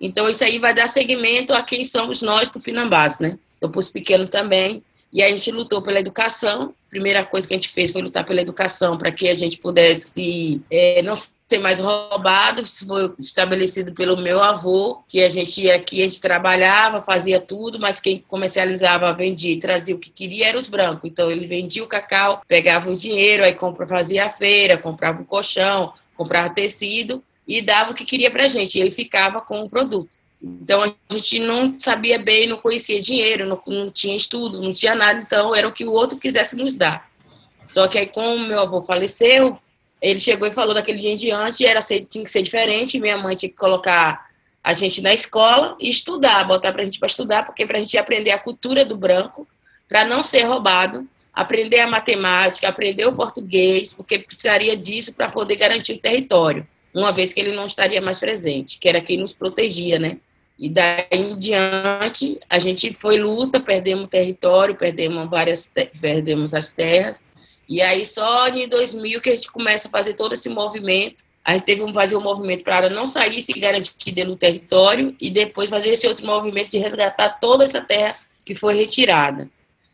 [0.00, 3.38] Então isso aí vai dar seguimento a quem somos nós tupinambás, né?
[3.56, 3.92] Então para os
[4.30, 4.82] também.
[5.12, 6.74] E a gente lutou pela educação.
[6.88, 10.60] Primeira coisa que a gente fez foi lutar pela educação para que a gente pudesse
[10.70, 11.14] é, não
[11.50, 16.20] ser mais roubado, isso foi estabelecido pelo meu avô, que a gente aqui a gente
[16.20, 21.10] trabalhava, fazia tudo, mas quem comercializava, vendia, trazia o que queria eram os brancos.
[21.10, 25.24] Então ele vendia o cacau, pegava o dinheiro, aí compra, fazia a feira, comprava o
[25.24, 28.78] colchão, comprava tecido e dava o que queria para a gente.
[28.78, 30.10] E ele ficava com o produto.
[30.40, 34.94] Então a gente não sabia bem, não conhecia dinheiro, não, não tinha estudo, não tinha
[34.94, 37.10] nada, então era o que o outro quisesse nos dar.
[37.66, 39.58] Só que aí, como meu avô faleceu,
[40.00, 43.18] ele chegou e falou daquele dia em diante, era ser, tinha que ser diferente, minha
[43.18, 44.30] mãe tinha que colocar
[44.62, 47.80] a gente na escola e estudar, botar para a gente para estudar, porque para a
[47.80, 49.46] gente aprender a cultura do branco,
[49.88, 55.56] para não ser roubado, aprender a matemática, aprender o português, porque precisaria disso para poder
[55.56, 59.32] garantir o território, uma vez que ele não estaria mais presente, que era quem nos
[59.32, 60.18] protegia, né?
[60.58, 67.24] E daí em diante, a gente foi luta, perdemos território, perdemos várias, perdemos as terras,
[67.70, 71.22] e aí só em 2000 que a gente começa a fazer todo esse movimento.
[71.44, 74.36] A gente teve que fazer um movimento para ela não sair se garantir dentro do
[74.36, 79.48] território e depois fazer esse outro movimento de resgatar toda essa terra que foi retirada.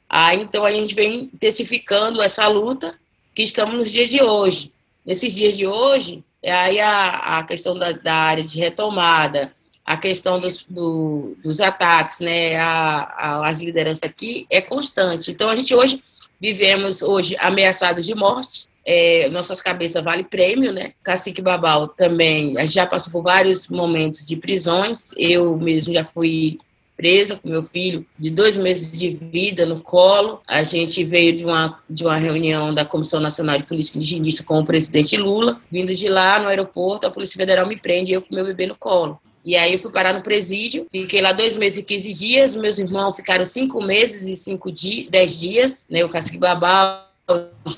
[0.09, 2.99] Aí então a gente vem intensificando essa luta
[3.35, 4.73] que estamos nos dias de hoje.
[5.05, 9.53] Nesses dias de hoje, é aí a, a questão da, da área de retomada,
[9.85, 15.31] a questão dos, do, dos ataques, né, a, a, as lideranças aqui é constante.
[15.31, 16.03] Então a gente hoje
[16.41, 18.67] Vivemos hoje ameaçados de morte.
[18.87, 20.93] é, nossas cabeças vale prêmio, né?
[21.03, 25.03] Cacique Babal também já passou por vários momentos de prisões.
[25.17, 26.59] Eu mesmo já fui
[26.97, 30.41] presa com meu filho de dois meses de vida no colo.
[30.47, 34.61] A gente veio de uma, de uma reunião da Comissão Nacional de Política Indigenista com
[34.61, 35.61] o presidente Lula.
[35.71, 38.77] Vindo de lá no aeroporto, a Polícia Federal me prende eu com meu bebê no
[38.77, 39.21] colo.
[39.47, 42.81] E aí eu fui parar no presídio, fiquei lá dois meses e quinze dias, meus
[42.81, 46.05] irmãos ficaram cinco meses e cinco dias, dez dias, né?
[46.05, 47.09] O Cacique Babal,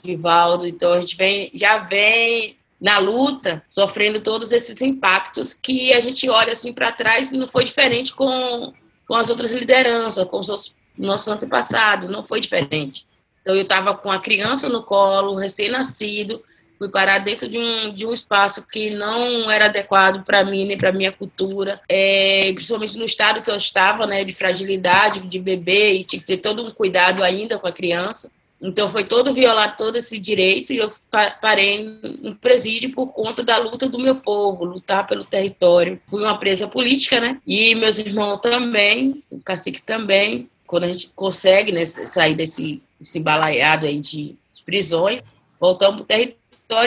[0.03, 6.01] Givaldo, então a gente vem, já vem na luta, sofrendo todos esses impactos que a
[6.01, 8.73] gente olha assim para trás e não foi diferente com,
[9.07, 13.07] com as outras lideranças, com os nossos antepassados, não foi diferente.
[13.43, 16.43] Então eu estava com a criança no colo, recém-nascido,
[16.79, 20.77] fui parar dentro de um, de um espaço que não era adequado para mim nem
[20.77, 25.95] para minha cultura, é, principalmente no estado que eu estava, né, de fragilidade, de bebê,
[25.95, 28.31] e tinha que ter todo um cuidado ainda com a criança.
[28.61, 30.93] Então foi todo violado todo esse direito e eu
[31.41, 31.85] parei
[32.21, 36.01] no presídio por conta da luta do meu povo, lutar pelo território.
[36.09, 37.41] Fui uma presa política, né?
[37.47, 40.51] E meus irmãos também, o cacique também.
[40.67, 45.23] Quando a gente consegue né, sair desse, desse balaiado aí de, de prisões,
[45.59, 46.39] voltamos para o território,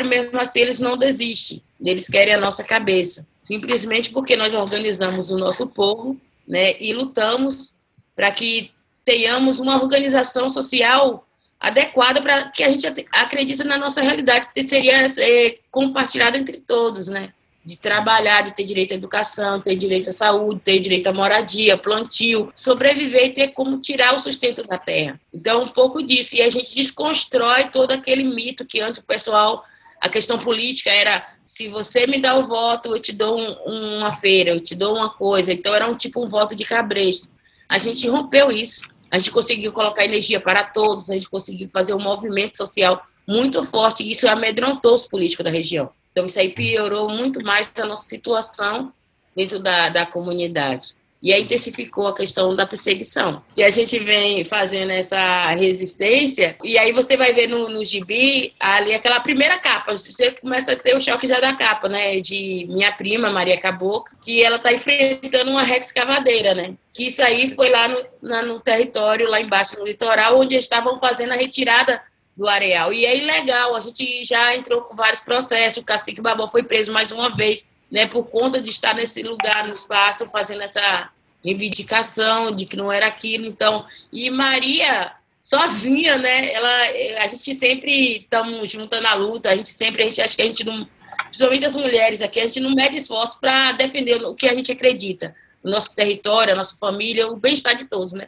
[0.05, 1.61] mesmo assim eles não desistem.
[1.83, 3.25] Eles querem a nossa cabeça.
[3.43, 7.73] Simplesmente porque nós organizamos o nosso povo né, e lutamos
[8.15, 8.71] para que
[9.03, 11.25] tenhamos uma organização social
[11.59, 17.07] adequada para que a gente acredite na nossa realidade, que seria é, compartilhada entre todos,
[17.07, 17.33] né?
[17.63, 21.77] De trabalhar, de ter direito à educação, ter direito à saúde, ter direito à moradia,
[21.77, 25.21] plantio, sobreviver e ter como tirar o sustento da terra.
[25.31, 26.35] Então, um pouco disso.
[26.35, 29.63] E a gente desconstrói todo aquele mito que antes o pessoal,
[30.01, 34.11] a questão política era: se você me dá o voto, eu te dou um, uma
[34.11, 35.53] feira, eu te dou uma coisa.
[35.53, 37.29] Então, era um tipo um voto de cabresto.
[37.69, 41.93] A gente rompeu isso a gente conseguiu colocar energia para todos, a gente conseguiu fazer
[41.93, 45.91] um movimento social muito forte, e isso amedrontou os políticos da região.
[46.11, 48.93] Então, isso aí piorou muito mais a nossa situação
[49.35, 50.95] dentro da, da comunidade.
[51.21, 53.43] E aí intensificou a questão da perseguição.
[53.55, 58.53] E a gente vem fazendo essa resistência, e aí você vai ver no, no gibi
[58.59, 59.95] ali aquela primeira capa.
[59.95, 62.19] Você começa a ter o choque já da capa, né?
[62.19, 66.73] De minha prima, Maria Cabocla, que ela está enfrentando uma rex cavadeira, né?
[66.91, 70.99] Que isso aí foi lá no, na, no território, lá embaixo, no litoral, onde estavam
[70.99, 72.01] fazendo a retirada
[72.35, 72.91] do areal.
[72.91, 76.91] E é ilegal, a gente já entrou com vários processos, o cacique Babó foi preso
[76.91, 81.09] mais uma vez né, por conta de estar nesse lugar, no espaço, fazendo essa
[81.43, 83.45] reivindicação de que não era aquilo.
[83.45, 86.53] Então, e Maria sozinha, né?
[86.53, 90.41] Ela, a gente sempre estamos juntando a luta, a gente sempre, a gente acha que
[90.41, 90.87] a gente não,
[91.25, 94.71] principalmente as mulheres aqui, a gente não mede esforço para defender o que a gente
[94.71, 98.27] acredita, o nosso território, a nossa família, o bem-estar de todos, né?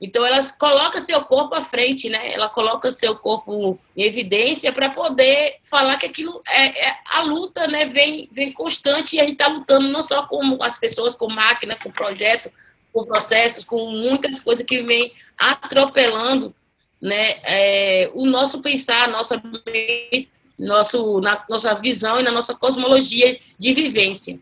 [0.00, 2.32] Então, ela coloca seu corpo à frente, né?
[2.32, 7.66] Ela coloca seu corpo em evidência para poder falar que aquilo é, é, a luta,
[7.66, 7.84] né?
[7.86, 11.76] Vem, vem constante e a gente está lutando não só com as pessoas, com máquina,
[11.76, 12.50] com projeto,
[12.92, 16.54] com processos, com muitas coisas que vem atropelando,
[17.02, 17.40] né?
[17.42, 19.42] É, o nosso pensar, nossa
[20.58, 24.38] nosso, na nossa visão e na nossa cosmologia de vivência.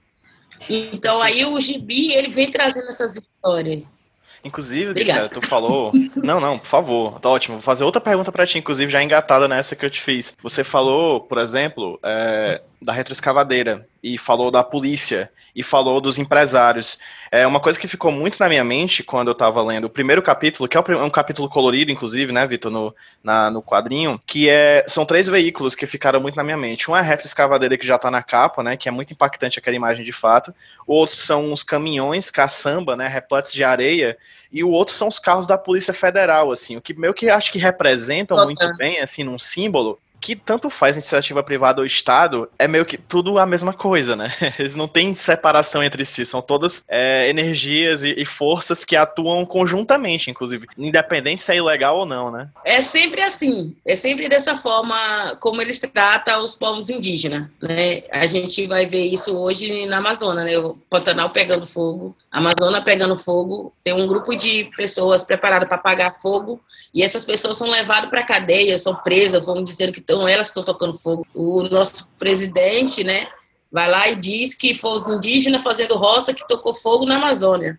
[0.68, 4.10] Então, aí o Gibi, ele vem trazendo essas histórias.
[4.46, 4.94] Inclusive,
[5.28, 5.92] tu falou.
[6.14, 7.20] Não, não, por favor.
[7.20, 7.56] Tá ótimo.
[7.56, 10.36] Vou fazer outra pergunta para ti, inclusive, já engatada nessa que eu te fiz.
[10.42, 16.98] Você falou, por exemplo, é, da retroescavadeira e falou da polícia e falou dos empresários.
[17.32, 20.22] É uma coisa que ficou muito na minha mente quando eu estava lendo o primeiro
[20.22, 24.84] capítulo, que é um capítulo colorido, inclusive, né, Vitor, no, na, no quadrinho, que é
[24.86, 26.90] são três veículos que ficaram muito na minha mente.
[26.90, 29.76] Um é a retroescavadeira que já está na capa, né, que é muito impactante aquela
[29.76, 30.54] imagem de fato.
[30.86, 34.16] O outro são os caminhões caçamba, né, repletos de areia,
[34.52, 37.50] e o outro são os carros da Polícia Federal, assim, o que meio que acho
[37.50, 42.66] que representam muito bem, assim, num símbolo que tanto faz iniciativa privada ou Estado, é
[42.66, 44.32] meio que tudo a mesma coisa, né?
[44.58, 49.44] Eles não têm separação entre si, são todas é, energias e, e, forças que atuam
[49.44, 52.48] conjuntamente, inclusive, independente se é ilegal ou não, né?
[52.64, 58.02] É sempre assim, é sempre dessa forma como eles tratam os povos indígenas, né?
[58.10, 60.58] A gente vai ver isso hoje na Amazônia, né?
[60.58, 65.76] O Pantanal pegando fogo, a Amazônia pegando fogo, tem um grupo de pessoas preparadas para
[65.76, 66.60] apagar fogo
[66.92, 70.62] e essas pessoas são levadas para cadeia, são presas, vão dizendo que então elas estão
[70.62, 71.26] tocando fogo.
[71.34, 73.26] O nosso presidente, né,
[73.72, 77.78] vai lá e diz que foi os indígenas fazendo roça que tocou fogo na Amazônia,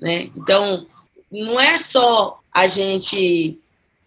[0.00, 0.30] né?
[0.36, 0.86] Então,
[1.30, 3.58] não é só a gente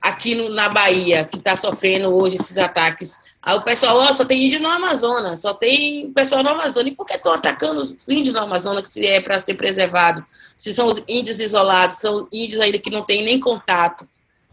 [0.01, 3.19] aqui no, na Bahia que está sofrendo hoje esses ataques.
[3.41, 6.93] Aí o pessoal, oh, só tem índio no Amazonas, só tem pessoal no Amazonas.
[6.93, 10.25] E por que estão atacando os índios no Amazonas, que se é para ser preservado?
[10.58, 14.08] Se são os índios isolados, são índios ainda que não têm nem contato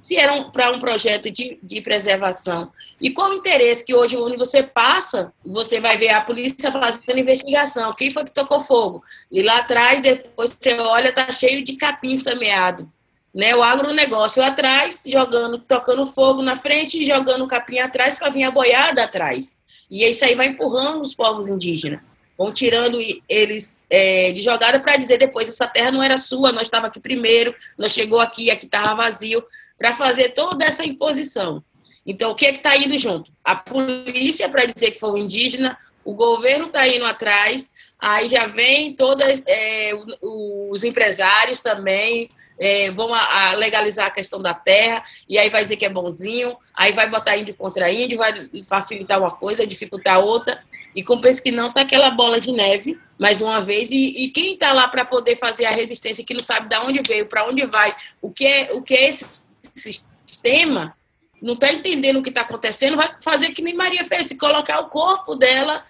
[0.04, 2.70] se era um, para um projeto de, de preservação.
[3.00, 7.18] E qual o interesse que hoje, onde você passa, você vai ver a polícia fazendo
[7.18, 9.02] investigação, quem foi que tocou fogo?
[9.32, 12.86] E lá atrás, depois você olha, tá cheio de capim semeado.
[13.34, 18.44] Né, o agronegócio atrás, jogando, tocando fogo na frente e jogando capim atrás para vir
[18.44, 19.56] a boiada atrás.
[19.90, 22.00] E isso aí vai empurrando os povos indígenas.
[22.36, 26.64] Vão tirando eles é, de jogada para dizer depois, essa terra não era sua, nós
[26.64, 29.42] estava aqui primeiro, nós chegou aqui, aqui estava vazio
[29.78, 31.62] para fazer toda essa imposição.
[32.06, 33.32] Então, o que é que está indo junto?
[33.42, 38.46] A polícia para dizer que foi um indígena, o governo está indo atrás, aí já
[38.46, 45.02] vem todas é, os empresários também é, vão a, a legalizar a questão da terra
[45.28, 48.32] e aí vai dizer que é bonzinho, aí vai botar índio contra índio, vai
[48.68, 50.62] facilitar uma coisa, dificultar outra
[50.94, 54.54] e compensa que não está aquela bola de neve mais uma vez e, e quem
[54.54, 57.64] está lá para poder fazer a resistência que não sabe de onde veio, para onde
[57.66, 59.43] vai, o que é o que é esse
[59.74, 60.96] sistema,
[61.40, 64.80] não está entendendo o que está acontecendo, vai fazer que nem Maria fez, se colocar
[64.80, 65.84] o corpo dela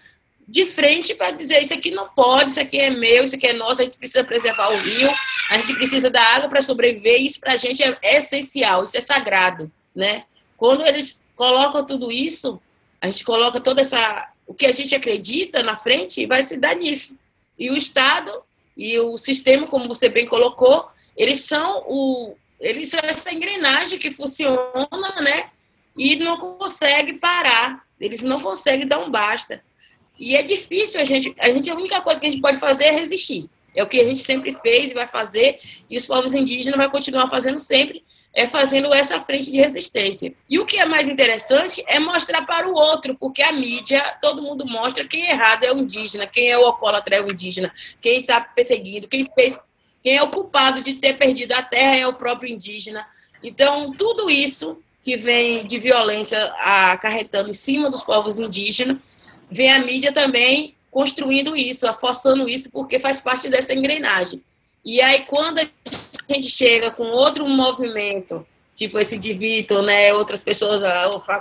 [0.47, 3.53] de frente para dizer isso aqui não pode, isso aqui é meu, isso aqui é
[3.53, 5.11] nosso, a gente precisa preservar o rio,
[5.51, 9.01] a gente precisa da água para sobreviver, isso para a gente é, essencial, isso é
[9.01, 10.25] sagrado, né?
[10.57, 12.61] Quando eles colocam tudo isso,
[13.01, 16.57] a gente coloca toda essa o que a gente acredita na frente e vai se
[16.57, 17.17] dar nisso.
[17.59, 18.31] E o Estado
[18.77, 24.11] e o sistema, como você bem colocou, eles são o, eles são essa engrenagem que
[24.11, 24.89] funciona,
[25.23, 25.51] né?
[25.97, 27.85] E não consegue parar.
[28.01, 29.63] Eles não conseguem dar um basta.
[30.19, 32.85] E é difícil a gente, a gente a única coisa que a gente pode fazer
[32.85, 33.51] é resistir.
[33.75, 35.59] É o que a gente sempre fez e vai fazer,
[35.91, 40.33] e os povos indígenas vai continuar fazendo sempre, é fazendo essa frente de resistência.
[40.49, 44.43] E o que é mais interessante é mostrar para o outro, porque a mídia, todo
[44.43, 47.73] mundo mostra quem é errado é o indígena, quem é o alcoólatra é o indígena,
[48.01, 49.61] quem está perseguido, quem fez
[50.05, 53.07] quem é o culpado de ter perdido a terra é o próprio indígena.
[53.43, 58.99] Então, tudo isso que vem de violência acarretando em cima dos povos indígenas,
[59.51, 64.43] vem a mídia também construindo isso, forçando isso, porque faz parte dessa engrenagem.
[64.85, 65.69] E aí, quando a
[66.29, 70.81] gente chega com outro movimento tipo esse de Vitor, né, outras pessoas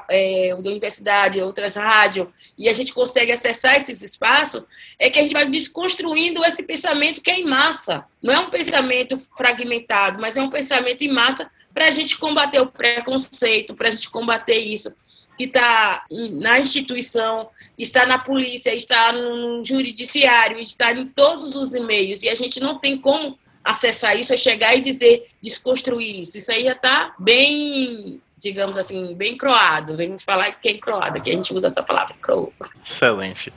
[0.09, 4.63] é, da universidade, outras rádios, e a gente consegue acessar esses espaços,
[4.99, 8.05] é que a gente vai desconstruindo esse pensamento que é em massa.
[8.21, 12.61] Não é um pensamento fragmentado, mas é um pensamento em massa para a gente combater
[12.61, 14.95] o preconceito, para a gente combater isso
[15.35, 22.21] que está na instituição, está na polícia, está no juridiciário, está em todos os e-mails,
[22.21, 26.37] e a gente não tem como acessar isso, é chegar e dizer, desconstruir isso.
[26.37, 29.95] Isso aí já está bem, digamos assim, bem croado.
[29.95, 32.51] Vamos falar que é croado, que a gente usa essa palavra, croa.
[32.85, 33.53] Excelente.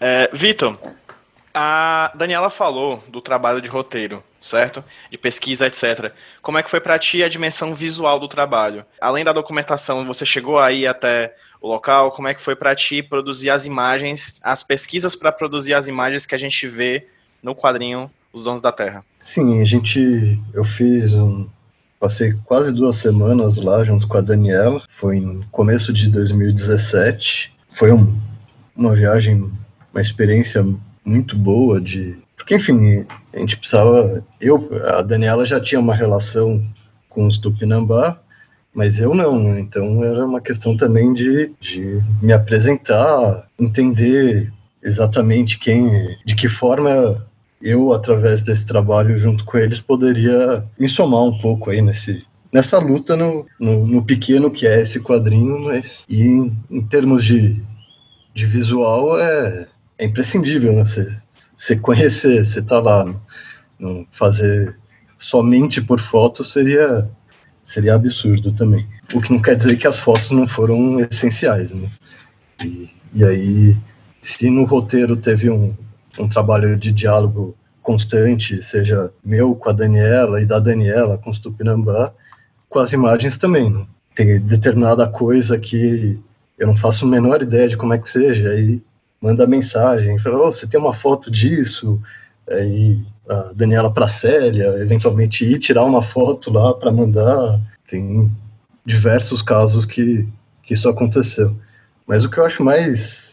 [0.00, 0.78] É, Vitor,
[1.54, 4.84] a Daniela falou do trabalho de roteiro, certo?
[5.10, 6.12] De pesquisa, etc.
[6.42, 8.84] Como é que foi para ti a dimensão visual do trabalho?
[9.00, 12.12] Além da documentação, você chegou aí até o local?
[12.12, 16.26] Como é que foi para ti produzir as imagens, as pesquisas para produzir as imagens
[16.26, 17.08] que a gente vê
[17.42, 19.02] no quadrinho os donos da terra.
[19.18, 21.48] Sim, a gente, eu fiz um,
[21.98, 27.92] passei quase duas semanas lá junto com a Daniela, foi no começo de 2017, foi
[27.92, 28.14] um,
[28.76, 29.50] uma viagem,
[29.92, 30.62] uma experiência
[31.02, 36.62] muito boa de, porque enfim, a gente precisava, eu, a Daniela já tinha uma relação
[37.08, 38.20] com os Tupinambá,
[38.74, 39.60] mas eu não, né?
[39.60, 45.88] então era uma questão também de, de me apresentar, entender exatamente quem,
[46.26, 47.26] de que forma
[47.60, 52.78] eu, através desse trabalho junto com eles, poderia me somar um pouco aí nesse, nessa
[52.78, 57.62] luta no, no, no pequeno que é esse quadrinho, mas e em, em termos de,
[58.34, 59.66] de visual é,
[59.98, 60.84] é imprescindível, né?
[61.54, 63.04] Você conhecer, você tá lá,
[63.78, 64.76] no, fazer
[65.18, 67.08] somente por foto seria
[67.62, 68.86] seria absurdo também.
[69.12, 71.90] O que não quer dizer que as fotos não foram essenciais, né?
[72.64, 73.76] E, e aí,
[74.20, 75.74] se no roteiro teve um,
[76.18, 81.38] um trabalho de diálogo constante, seja meu com a Daniela e da Daniela com os
[81.38, 82.12] Tupinambá,
[82.68, 83.70] com as imagens também.
[83.70, 83.86] Né?
[84.14, 86.18] Tem determinada coisa que
[86.58, 88.82] eu não faço a menor ideia de como é que seja, aí
[89.20, 92.00] manda mensagem, fala, oh, você tem uma foto disso,
[92.50, 98.30] aí a Daniela para Célia, eventualmente ir tirar uma foto lá para mandar, tem
[98.84, 100.26] diversos casos que,
[100.62, 101.56] que isso aconteceu.
[102.06, 103.25] Mas o que eu acho mais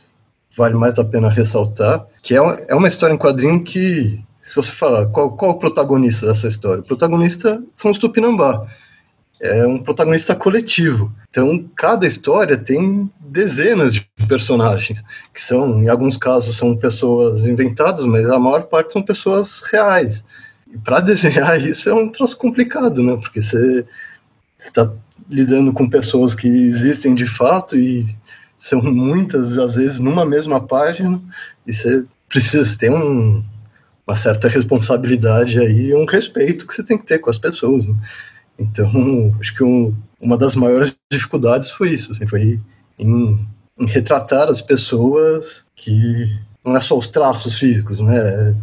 [0.55, 4.55] vale mais a pena ressaltar, que é uma, é uma história em quadrinho que, se
[4.55, 8.67] você falar qual, qual o protagonista dessa história, o protagonista são os Tupinambá.
[9.41, 11.11] É um protagonista coletivo.
[11.29, 18.05] Então, cada história tem dezenas de personagens, que são, em alguns casos, são pessoas inventadas,
[18.05, 20.23] mas a maior parte são pessoas reais.
[20.71, 23.17] E para desenhar isso é um troço complicado, né?
[23.17, 23.85] Porque você
[24.59, 24.89] está
[25.29, 28.05] lidando com pessoas que existem de fato e
[28.63, 31.21] são muitas, às vezes, numa mesma página,
[31.67, 33.43] e você precisa ter um,
[34.07, 37.85] uma certa responsabilidade aí, um respeito que você tem que ter com as pessoas.
[37.85, 37.93] Né?
[38.57, 38.89] Então,
[39.37, 42.57] acho que um, uma das maiores dificuldades foi isso, assim, foi
[42.97, 43.45] em,
[43.77, 46.33] em, retratar as pessoas que
[46.65, 48.55] não é só os traços físicos, né?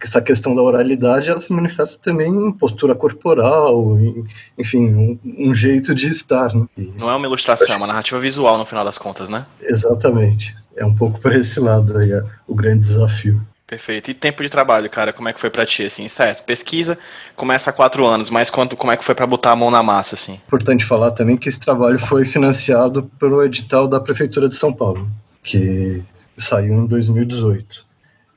[0.00, 4.24] Essa questão da oralidade ela se manifesta também em postura corporal, em,
[4.56, 6.54] enfim, um, um, jeito de estar.
[6.54, 6.66] Né?
[6.96, 9.44] Não é uma ilustração, é uma narrativa visual no final das contas, né?
[9.60, 10.56] Exatamente.
[10.76, 13.40] É um pouco para esse lado aí é, o grande desafio.
[13.66, 14.10] Perfeito.
[14.10, 16.08] E tempo de trabalho, cara, como é que foi para ti, assim?
[16.08, 16.98] Certo, pesquisa
[17.36, 19.82] começa há quatro anos, mas quanto, como é que foi para botar a mão na
[19.82, 20.40] massa, assim?
[20.46, 25.10] Importante falar também que esse trabalho foi financiado pelo edital da Prefeitura de São Paulo,
[25.42, 26.02] que
[26.38, 27.87] saiu em 2018.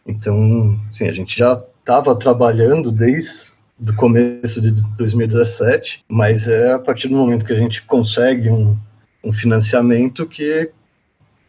[0.06, 6.80] Então, assim, a gente já estava trabalhando desde o começo de 2017, mas é a
[6.80, 8.78] partir do momento que a gente consegue um,
[9.24, 10.70] um financiamento que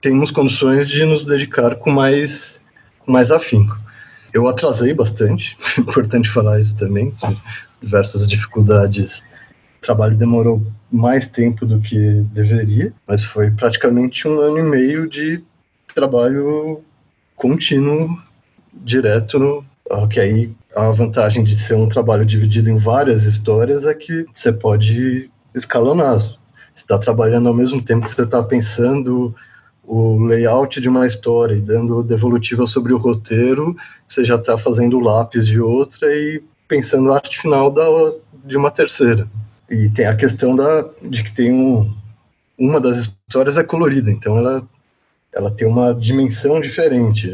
[0.01, 2.61] temos condições de nos dedicar com mais
[3.01, 3.79] com mais afinco.
[4.33, 7.15] Eu atrasei bastante, importante falar isso também,
[7.83, 9.21] diversas dificuldades.
[9.79, 11.99] O trabalho demorou mais tempo do que
[12.33, 15.43] deveria, mas foi praticamente um ano e meio de
[15.95, 16.83] trabalho
[17.37, 18.17] contínuo,
[18.73, 19.65] direto no,
[20.09, 24.53] que aí a vantagem de ser um trabalho dividido em várias histórias é que você
[24.53, 26.19] pode escalonar.
[26.19, 26.39] Você
[26.75, 29.35] está trabalhando ao mesmo tempo que você está pensando
[29.85, 33.77] o layout de uma história e dando devolutiva sobre o roteiro,
[34.09, 37.85] você já está fazendo lápis de outra e pensando a arte final da,
[38.45, 39.29] de uma terceira.
[39.69, 41.93] E tem a questão da, de que tem um,
[42.59, 44.67] uma das histórias é colorida, então ela,
[45.35, 47.31] ela tem uma dimensão diferente.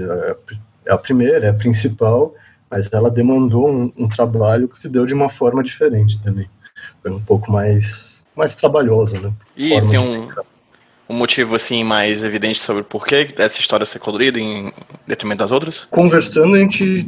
[0.89, 2.35] É, a primeira, é a principal,
[2.71, 6.49] mas ela demandou um, um trabalho que se deu de uma forma diferente também.
[7.03, 9.33] Foi um pouco mais, mais trabalhosa, né?
[9.55, 10.29] E forma tem um,
[11.09, 14.73] um motivo assim mais evidente sobre por que essa história ser colorida em
[15.07, 15.87] detrimento das outras?
[15.91, 17.07] Conversando, a gente,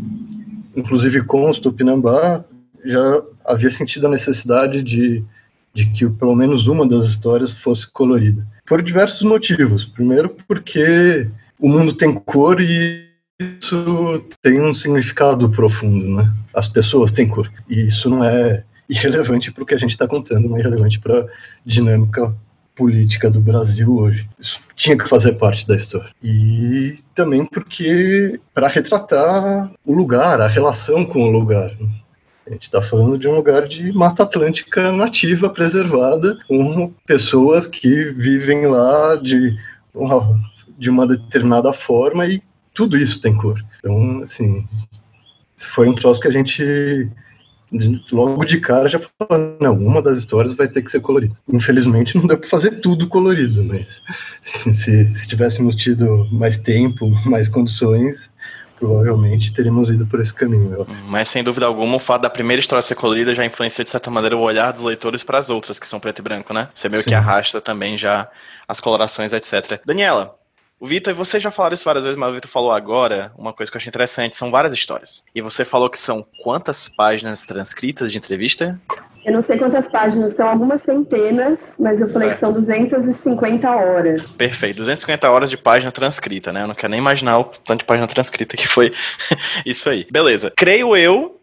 [0.77, 2.45] inclusive com os Tupinambá,
[2.85, 5.25] já havia sentido a necessidade de,
[5.73, 8.47] de que pelo menos uma das histórias fosse colorida.
[8.67, 9.85] Por diversos motivos.
[9.85, 11.29] Primeiro, porque
[11.59, 13.10] o mundo tem cor e
[13.41, 16.33] isso tem um significado profundo, né?
[16.55, 17.51] As pessoas têm cor.
[17.69, 21.01] E isso não é irrelevante para o que a gente está contando, mas é irrelevante
[21.01, 21.27] para a
[21.65, 22.35] dinâmica
[22.75, 24.29] política do Brasil hoje.
[24.39, 26.11] Isso tinha que fazer parte da história.
[26.23, 31.71] E também porque para retratar o lugar, a relação com o lugar.
[32.47, 38.05] A gente está falando de um lugar de Mata Atlântica nativa, preservada, com pessoas que
[38.13, 39.57] vivem lá de
[39.95, 40.41] uma,
[40.77, 42.41] de uma determinada forma e
[42.75, 43.65] tudo isso tem cor.
[43.79, 44.67] Então, assim,
[45.57, 47.11] foi um troço que a gente
[48.11, 51.35] logo de cara já falou, não, uma das histórias vai ter que ser colorida.
[51.49, 54.01] Infelizmente não deu para fazer tudo colorido, mas
[54.41, 58.31] se, se, tivéssemos tido mais tempo, mais condições,
[58.77, 60.85] provavelmente teríamos ido por esse caminho.
[61.07, 64.11] Mas sem dúvida alguma, o fato da primeira história ser colorida já influencia de certa
[64.11, 66.69] maneira o olhar dos leitores para as outras que são preto e branco, né?
[66.75, 67.11] Você meio Sim.
[67.11, 68.29] que arrasta também já
[68.67, 69.81] as colorações, etc.
[69.85, 70.35] Daniela,
[70.81, 73.71] o Vitor, você já falaram isso várias vezes, mas o Vitor falou agora uma coisa
[73.71, 75.23] que eu achei interessante, são várias histórias.
[75.35, 78.81] E você falou que são quantas páginas transcritas de entrevista?
[79.23, 82.35] Eu não sei quantas páginas, são algumas centenas, mas eu falei certo.
[82.37, 84.31] que são 250 horas.
[84.31, 86.63] Perfeito, 250 horas de página transcrita, né?
[86.63, 88.91] Eu não quero nem imaginar o tanto de página transcrita que foi
[89.67, 90.07] isso aí.
[90.11, 90.51] Beleza.
[90.57, 91.40] Creio eu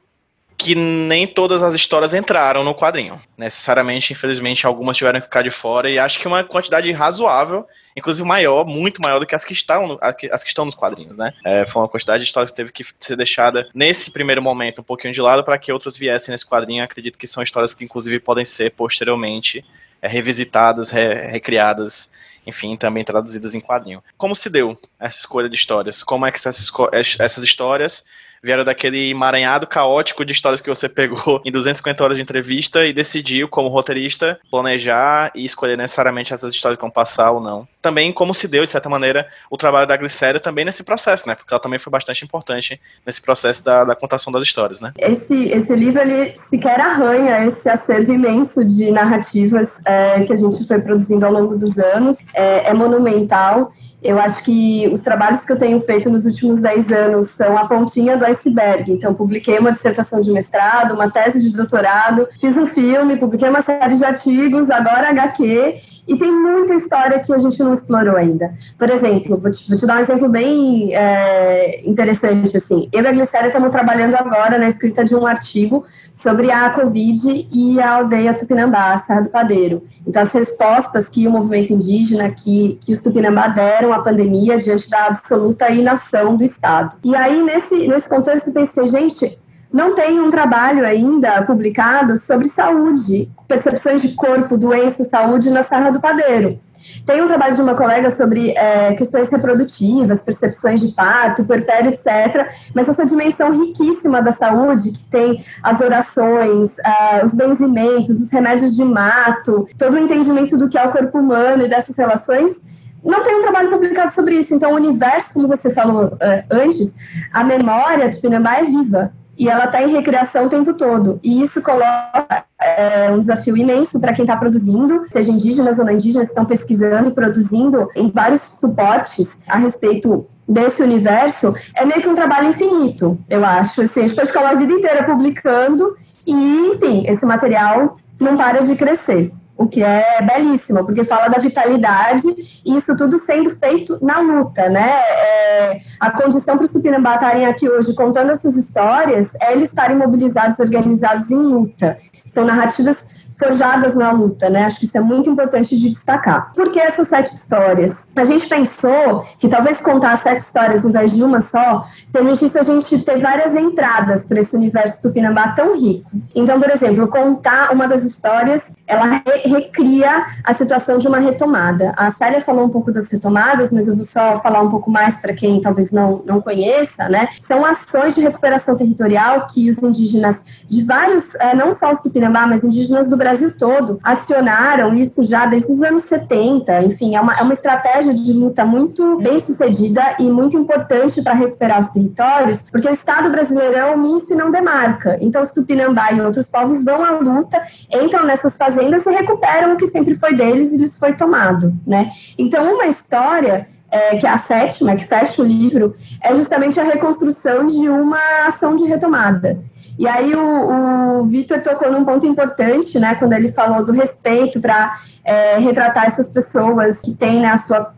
[0.58, 3.22] que nem todas as histórias entraram no quadrinho.
[3.38, 8.28] Necessariamente, infelizmente, algumas tiveram que ficar de fora e acho que uma quantidade razoável, inclusive
[8.28, 11.32] maior, muito maior do que as que estão, as que estão nos quadrinhos, né?
[11.46, 14.84] É, foi uma quantidade de histórias que teve que ser deixada nesse primeiro momento um
[14.84, 16.84] pouquinho de lado para que outras viessem nesse quadrinho.
[16.84, 19.64] Acredito que são histórias que inclusive podem ser posteriormente
[20.02, 22.10] é, revisitadas, re, recriadas
[22.48, 24.02] enfim, também traduzidas em quadrinho.
[24.18, 26.02] Como se deu essa escolha de histórias?
[26.02, 26.72] Como é que essas,
[27.20, 28.06] essas histórias
[28.48, 32.94] vieram daquele emaranhado caótico de histórias que você pegou em 250 horas de entrevista e
[32.94, 37.68] decidiu, como roteirista, planejar e escolher necessariamente essas histórias que vão passar ou não.
[37.88, 41.36] Também como se deu, de certa maneira, o trabalho da Glicéria também nesse processo, né?
[41.36, 44.92] Porque ela também foi bastante importante nesse processo da, da contação das histórias, né?
[44.98, 50.68] Esse, esse livro, ele sequer arranha esse acervo imenso de narrativas é, que a gente
[50.68, 52.18] foi produzindo ao longo dos anos.
[52.34, 53.72] É, é monumental.
[54.04, 57.70] Eu acho que os trabalhos que eu tenho feito nos últimos 10 anos são a
[57.70, 58.92] pontinha do iceberg.
[58.92, 63.62] Então, publiquei uma dissertação de mestrado, uma tese de doutorado, fiz um filme, publiquei uma
[63.62, 65.97] série de artigos, agora HQ.
[66.08, 68.54] E tem muita história que a gente não explorou ainda.
[68.78, 72.56] Por exemplo, vou te, vou te dar um exemplo bem é, interessante.
[72.58, 72.88] Assim.
[72.94, 77.48] Eu e a Glicéria estamos trabalhando agora na escrita de um artigo sobre a Covid
[77.52, 79.84] e a aldeia Tupinambá, a Serra do Padeiro.
[80.06, 84.90] Então, as respostas que o movimento indígena, que, que os Tupinambá deram à pandemia diante
[84.90, 86.96] da absoluta inação do Estado.
[87.04, 89.38] E aí, nesse, nesse contexto, pensei, gente,
[89.72, 95.92] não tem um trabalho ainda publicado sobre saúde, percepções de corpo, doença, saúde na Serra
[95.92, 96.60] do Padeiro.
[97.06, 102.50] Tem um trabalho de uma colega sobre é, questões reprodutivas, percepções de parto, puerpério, etc.
[102.74, 108.76] Mas essa dimensão riquíssima da saúde, que tem as orações, uh, os benzimentos, os remédios
[108.76, 113.24] de mato, todo o entendimento do que é o corpo humano e dessas relações, não
[113.24, 114.54] tem um trabalho publicado sobre isso.
[114.54, 119.48] Então, o universo, como você falou uh, antes, a memória do Pinambá é viva e
[119.48, 121.20] ela está em recriação o tempo todo.
[121.24, 125.94] E isso coloca é, um desafio imenso para quem está produzindo, seja indígenas ou não
[125.94, 132.08] indígenas, estão pesquisando e produzindo em vários suportes a respeito desse universo, é meio que
[132.08, 133.82] um trabalho infinito, eu acho.
[133.82, 138.64] Assim, a gente pode ficar a vida inteira publicando e, enfim, esse material não para
[138.64, 142.28] de crescer o que é belíssimo, porque fala da vitalidade
[142.64, 145.02] e isso tudo sendo feito na luta, né?
[145.02, 149.98] É, a condição para os Tupinambá estarem aqui hoje contando essas histórias é eles estarem
[149.98, 151.98] mobilizados, organizados em luta.
[152.26, 154.66] São narrativas forjadas na luta, né?
[154.66, 156.52] Acho que isso é muito importante de destacar.
[156.54, 158.12] Por que essas sete histórias?
[158.16, 162.64] A gente pensou que talvez contar sete histórias ao invés de uma só permitisse a
[162.64, 166.10] gente ter várias entradas para esse universo tupinambá tão rico.
[166.36, 171.94] Então, por exemplo, contar uma das histórias, ela re recria a situação de uma retomada.
[171.96, 175.22] A Célia falou um pouco das retomadas, mas eu vou só falar um pouco mais
[175.22, 177.30] para quem talvez não, não conheça, né?
[177.40, 182.48] São ações de recuperação territorial que os indígenas de vários, eh, não só os tupinambá,
[182.48, 186.84] mas indígenas do Brasil Brasil todo acionaram isso já desde os anos 70.
[186.84, 191.34] Enfim, é uma, é uma estratégia de luta muito bem sucedida e muito importante para
[191.34, 195.18] recuperar os territórios, porque o Estado brasileiro é omisso e não demarca.
[195.20, 197.62] Então, os Tupinambá e outros povos vão à luta,
[197.92, 201.74] entram nessas fazendas e recuperam o que sempre foi deles e lhes foi tomado.
[201.86, 202.10] Né?
[202.38, 206.84] Então, uma história é, que é a sétima, que fecha o livro, é justamente a
[206.84, 209.60] reconstrução de uma ação de retomada.
[209.98, 214.60] E aí o, o Vitor tocou num ponto importante, né, quando ele falou do respeito
[214.62, 217.94] para é, retratar essas pessoas que têm né, a sua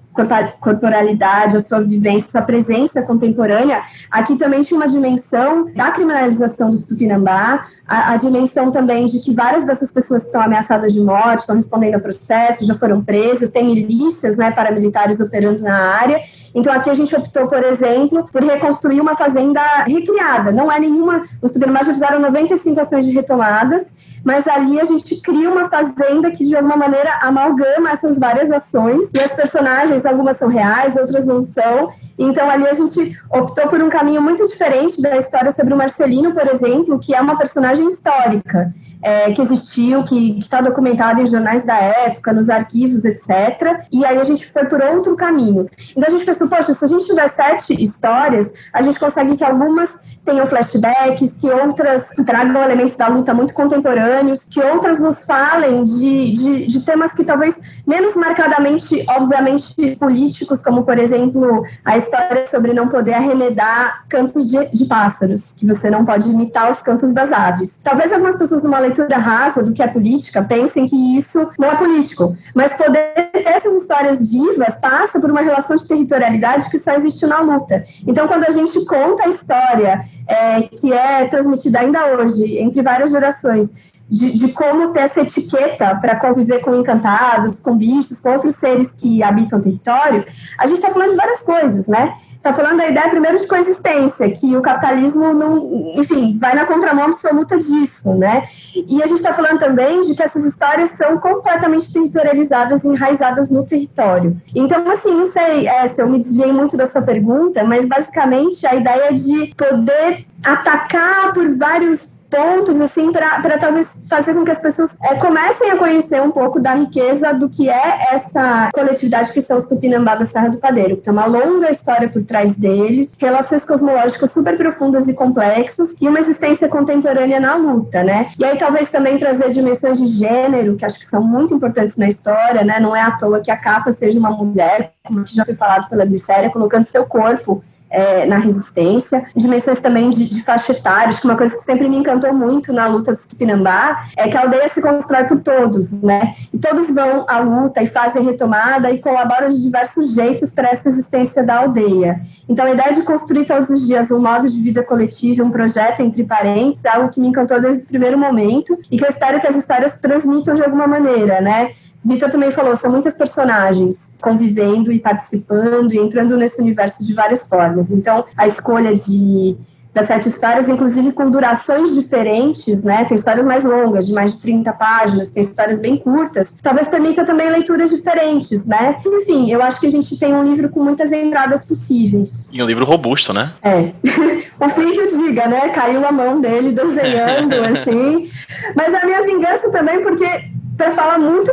[0.60, 6.72] corporalidade, a sua vivência, a sua presença contemporânea, aqui também tinha uma dimensão da criminalização
[6.72, 11.42] do Tupinambá, a, a, dimensão também de que várias dessas pessoas estão ameaçadas de morte,
[11.42, 16.22] estão respondendo a processo, já foram presas, tem milícias, né, paramilitares operando na área.
[16.54, 20.52] Então aqui a gente optou, por exemplo, por reconstruir uma fazenda recriada.
[20.52, 25.20] Não é nenhuma, os Tupinambá já fizeram 95 ações de retomadas, mas ali a gente
[25.24, 30.38] cria uma fazenda que de alguma maneira amalgama essas várias ações e as personagens, algumas
[30.38, 31.92] são reais, outras não são.
[32.16, 36.32] Então ali a gente optou por um caminho muito diferente da história sobre o Marcelino,
[36.32, 38.72] por exemplo, que é uma personagem histórica.
[39.02, 43.86] É, que existiu, que está documentado em jornais da época, nos arquivos, etc.
[43.92, 45.70] E aí a gente foi por outro caminho.
[45.96, 49.44] Então a gente pensou, poxa, se a gente tiver sete histórias, a gente consegue que
[49.44, 55.84] algumas tenham flashbacks, que outras tragam elementos da luta muito contemporâneos, que outras nos falem
[55.84, 62.46] de, de, de, temas que talvez menos marcadamente, obviamente, políticos, como, por exemplo, a história
[62.46, 67.12] sobre não poder arremedar cantos de, de pássaros, que você não pode imitar os cantos
[67.16, 67.82] das aves.
[67.84, 71.76] Talvez algumas pessoas, numa leitura rasa do que é política, pensem que isso não é
[71.76, 76.94] político, mas poder ter essas histórias vivas passa por uma relação de territorialidade que só
[76.94, 77.84] existe na luta.
[78.06, 83.10] Então, quando a gente conta a história é, que é transmitida ainda hoje entre várias
[83.10, 88.56] gerações, de, de como ter essa etiqueta para conviver com encantados, com bichos, com outros
[88.56, 90.26] seres que habitam o território,
[90.58, 92.16] a gente está falando de várias coisas, né?
[92.40, 97.08] Está falando da ideia primeiro de coexistência, que o capitalismo não, enfim, vai na contramão
[97.08, 98.44] absoluta disso, né?
[98.74, 103.66] E a gente está falando também de que essas histórias são completamente territorializadas, enraizadas no
[103.66, 104.38] território.
[104.56, 108.66] Então, assim, não sei é, se eu me desviei muito da sua pergunta, mas basicamente
[108.66, 114.62] a ideia de poder atacar por vários pontos, assim, para talvez fazer com que as
[114.62, 119.42] pessoas é, comecem a conhecer um pouco da riqueza do que é essa coletividade que
[119.42, 120.98] são os Tupinambá da Serra do Padeiro.
[120.98, 126.20] Tem uma longa história por trás deles, relações cosmológicas super profundas e complexas e uma
[126.20, 128.28] existência contemporânea na luta, né?
[128.38, 132.08] E aí talvez também trazer dimensões de gênero, que acho que são muito importantes na
[132.08, 132.80] história, né?
[132.80, 136.06] Não é à toa que a capa seja uma mulher, como já foi falado pela
[136.06, 141.28] Glicéria, colocando seu corpo é, na resistência, dimensões também de, de faixa etária, acho que
[141.28, 144.68] uma coisa que sempre me encantou muito na luta do Tupinambá é que a aldeia
[144.68, 146.34] se constrói por todos, né?
[146.54, 150.90] E todos vão à luta e fazem retomada e colaboram de diversos jeitos para essa
[150.90, 152.22] existência da aldeia.
[152.48, 156.02] Então, a ideia de construir todos os dias um modo de vida coletivo, um projeto
[156.02, 159.40] entre parentes, é algo que me encantou desde o primeiro momento e que eu espero
[159.40, 161.72] que as histórias transmitam de alguma maneira, né?
[162.04, 167.48] Vitor também falou, são muitas personagens convivendo e participando e entrando nesse universo de várias
[167.48, 167.92] formas.
[167.92, 169.58] Então, a escolha de
[169.94, 173.06] das sete histórias, inclusive com durações diferentes, né?
[173.06, 176.60] Tem histórias mais longas, de mais de 30 páginas, tem histórias bem curtas.
[176.62, 179.00] Talvez permita também leituras diferentes, né?
[179.06, 182.50] Enfim, eu acho que a gente tem um livro com muitas entradas possíveis.
[182.54, 183.52] E um livro robusto, né?
[183.64, 183.92] É.
[184.64, 185.70] o Flink diga, né?
[185.70, 188.30] Caiu a mão dele desenhando, assim.
[188.76, 191.52] Mas a minha vingança também, porque para falar muito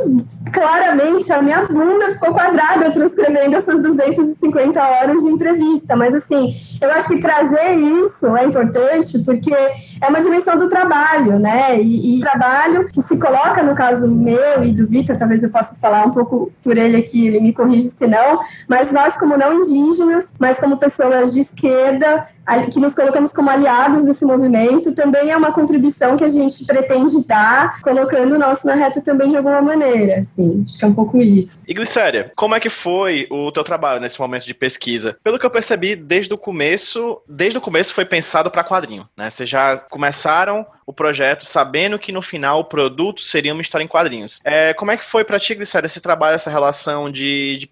[0.52, 5.96] claramente, a minha bunda ficou quadrada transcrevendo essas 250 horas de entrevista.
[5.96, 11.40] Mas, assim, eu acho que trazer isso é importante porque é uma dimensão do trabalho,
[11.40, 11.76] né?
[11.80, 15.74] E, e trabalho que se coloca, no caso meu e do Vitor, talvez eu possa
[15.74, 19.54] falar um pouco por ele aqui, ele me corrige se não, mas nós, como não
[19.54, 22.28] indígenas, mas como pessoas de esquerda,
[22.70, 27.26] que nos colocamos como aliados desse movimento, também é uma contribuição que a gente pretende
[27.26, 30.94] dar, colocando o nosso na reta também de alguma maneira, assim, acho que é um
[30.94, 31.64] pouco isso.
[31.66, 35.16] E Glicéria, como é que foi o teu trabalho nesse momento de pesquisa?
[35.22, 39.30] Pelo que eu percebi, desde o começo, desde o começo foi pensado para quadrinho, né?
[39.30, 43.88] Vocês já começaram o projeto sabendo que no final o produto seria uma história em
[43.88, 44.40] quadrinhos.
[44.44, 47.68] É, como é que foi para ti, Glicéria, esse trabalho, essa relação de, de,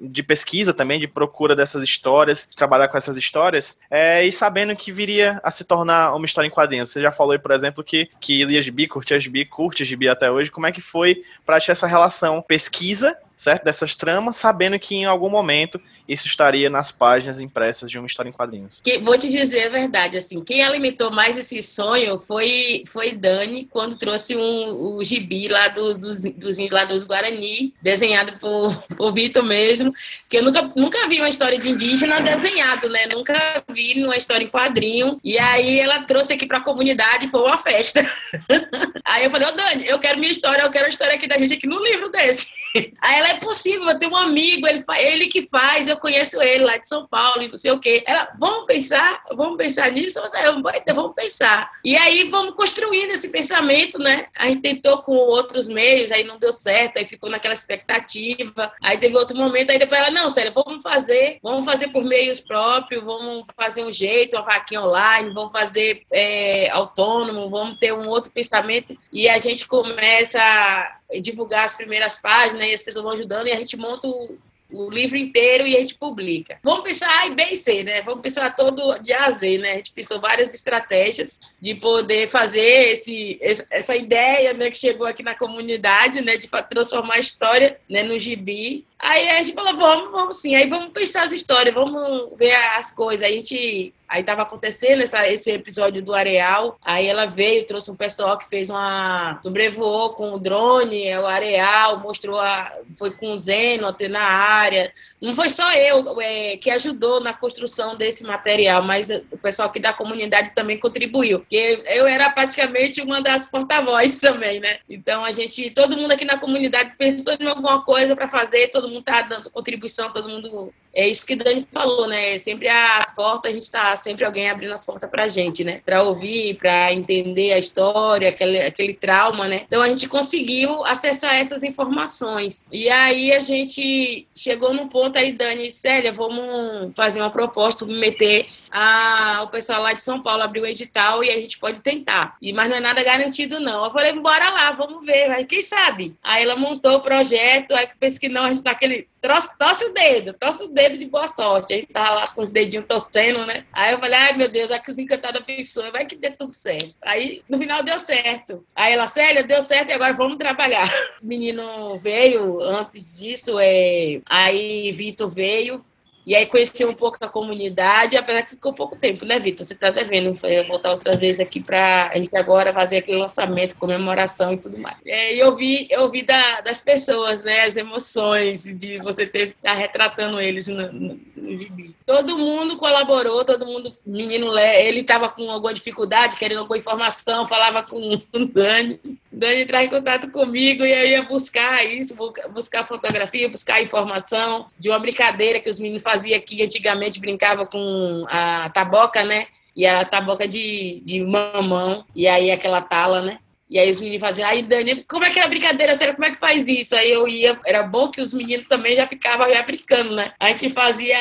[0.00, 4.74] de, pesquisa também, de procura dessas histórias, de trabalhar com essas histórias, é, e sabendo
[4.74, 6.90] que viria a se tornar uma história em quadrinhos?
[6.90, 10.30] Você já falou aí, por exemplo, que, que lia gibi, curtia gibi, curte gibi até
[10.30, 10.50] hoje.
[10.50, 13.64] Como é que foi para ti essa relação pesquisa certo?
[13.64, 18.30] Dessas tramas, sabendo que em algum momento isso estaria nas páginas impressas de uma história
[18.30, 18.80] em quadrinhos.
[18.82, 23.68] Que, vou te dizer a verdade, assim, quem alimentou mais esse sonho foi, foi Dani,
[23.70, 29.12] quando trouxe um, o gibi lá do, dos, dos, lá dos Guarani, desenhado por, por
[29.12, 29.92] Vitor mesmo,
[30.28, 33.06] que eu nunca, nunca vi uma história de indígena desenhado, né?
[33.12, 35.20] Nunca vi uma história em quadrinho.
[35.22, 38.00] E aí ela trouxe aqui para a comunidade, foi uma festa.
[39.04, 41.38] aí eu falei, ô Dani, eu quero minha história, eu quero a história aqui da
[41.38, 42.48] gente aqui no livro desse.
[43.00, 46.40] Aí ela ela é possível, eu tenho um amigo, ele, ele que faz, eu conheço
[46.40, 48.04] ele lá de São Paulo e não sei o quê.
[48.06, 50.20] Ela, vamos pensar, vamos pensar nisso?
[50.42, 50.62] Eu,
[50.94, 51.70] vamos pensar.
[51.84, 54.28] E aí vamos construindo esse pensamento, né?
[54.36, 58.72] A gente tentou com outros meios, aí não deu certo, aí ficou naquela expectativa.
[58.80, 62.40] Aí teve outro momento, aí depois ela, não, sério, vamos fazer, vamos fazer por meios
[62.40, 68.08] próprios, vamos fazer um jeito, uma vaquinha online, vamos fazer é, autônomo, vamos ter um
[68.08, 68.96] outro pensamento.
[69.12, 73.56] E a gente começa divulgar as primeiras páginas e as pessoas vão ajudando e a
[73.56, 74.38] gente monta o,
[74.70, 76.58] o livro inteiro e a gente publica.
[76.62, 78.02] Vamos pensar A, B e C, né?
[78.02, 79.72] Vamos pensar todo de A a Z, né?
[79.72, 83.38] A gente pensou várias estratégias de poder fazer esse,
[83.70, 86.36] essa ideia né, que chegou aqui na comunidade, né?
[86.36, 90.54] De transformar a história né, no gibi Aí a gente falou, vamos, vamos sim.
[90.54, 93.26] Aí vamos pensar as histórias, vamos ver as coisas.
[93.26, 93.92] A gente.
[94.08, 96.78] Aí tava acontecendo essa, esse episódio do Areal.
[96.80, 99.38] Aí ela veio, trouxe um pessoal que fez uma.
[99.42, 102.70] sobrevoou com o drone, é o Areal, mostrou a.
[102.98, 104.92] Foi com o Zeno até na área.
[105.20, 109.80] Não foi só eu é, que ajudou na construção desse material, mas o pessoal aqui
[109.80, 111.40] da comunidade também contribuiu.
[111.40, 114.78] Porque eu era praticamente uma das porta-vozes também, né?
[114.88, 115.70] Então a gente.
[115.70, 119.22] Todo mundo aqui na comunidade pensou em alguma coisa para fazer, todo todo mundo está
[119.22, 120.72] dando contribuição, todo mundo.
[120.96, 122.38] É isso que Dani falou, né?
[122.38, 125.82] Sempre as portas, a gente está sempre alguém abrindo as portas para a gente, né?
[125.84, 129.64] Para ouvir, para entender a história, aquele, aquele trauma, né?
[129.66, 132.64] Então a gente conseguiu acessar essas informações.
[132.72, 137.84] E aí a gente chegou num ponto aí, Dani e Célia, vamos fazer uma proposta,
[137.84, 141.82] meter a, o pessoal lá de São Paulo abriu o edital e a gente pode
[141.82, 142.36] tentar.
[142.40, 143.84] E, mas não é nada garantido, não.
[143.84, 146.16] Eu falei, bora lá, vamos ver, quem sabe?
[146.22, 149.06] Aí ela montou o projeto, aí pensa que não, a gente tá aquele.
[149.20, 151.74] Torce o dedo, torce o dedo de boa sorte.
[151.74, 153.64] A gente tava lá com os dedinhos torcendo, né?
[153.72, 156.94] Aí eu falei, ai meu Deus, aqui os encantados abençoam, vai que dê tudo certo.
[157.02, 158.64] Aí no final deu certo.
[158.74, 160.86] Aí ela, Célia, deu certo e agora vamos trabalhar.
[161.22, 164.20] O menino veio antes disso, é...
[164.26, 165.84] aí Vitor veio,
[166.26, 169.64] e aí conhecer um pouco da comunidade, apesar que ficou pouco tempo, né, Vitor?
[169.64, 174.52] Você está devendo voltar outra vez aqui para a gente agora fazer aquele lançamento, comemoração
[174.52, 174.96] e tudo mais.
[175.06, 179.54] É, e eu vi, eu vi da, das pessoas, né, as emoções de você ter
[179.62, 181.94] tá retratando eles no, no, no.
[182.04, 187.84] Todo mundo colaborou, todo mundo, menino, ele estava com alguma dificuldade, querendo alguma informação, falava
[187.84, 188.00] com
[188.32, 188.98] o Dani.
[189.30, 192.16] Dani entrar em contato comigo e eu ia buscar isso,
[192.52, 198.24] buscar fotografia, buscar informação de uma brincadeira que os meninos faziam aqui antigamente, brincava com
[198.28, 199.46] a taboca, né?
[199.74, 203.38] E era a taboca de, de mamão, e aí aquela tala, né?
[203.68, 206.14] E aí os meninos faziam, aí Dani, como é que é a brincadeira sério?
[206.14, 206.94] Como é que faz isso?
[206.94, 210.32] Aí eu ia, era bom que os meninos também já ficavam já brincando, né?
[210.38, 211.18] A gente fazia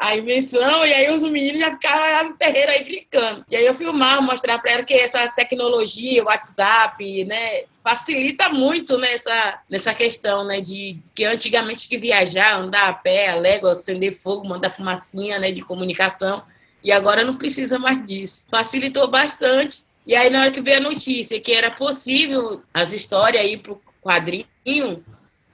[0.00, 3.44] a invenção e aí os meninos já ficavam no terreiro aí brincando.
[3.50, 9.60] E aí eu filmava, mostrar para ela que essa tecnologia, WhatsApp, né, facilita muito nessa,
[9.68, 14.48] nessa questão, né, de que antigamente que viajar, andar a pé, a légua, acender fogo,
[14.48, 16.42] mandar fumacinha, né, de comunicação,
[16.82, 18.46] e agora não precisa mais disso.
[18.50, 23.44] Facilitou bastante e aí, na hora que veio a notícia que era possível as histórias
[23.44, 25.04] ir para o quadrinho,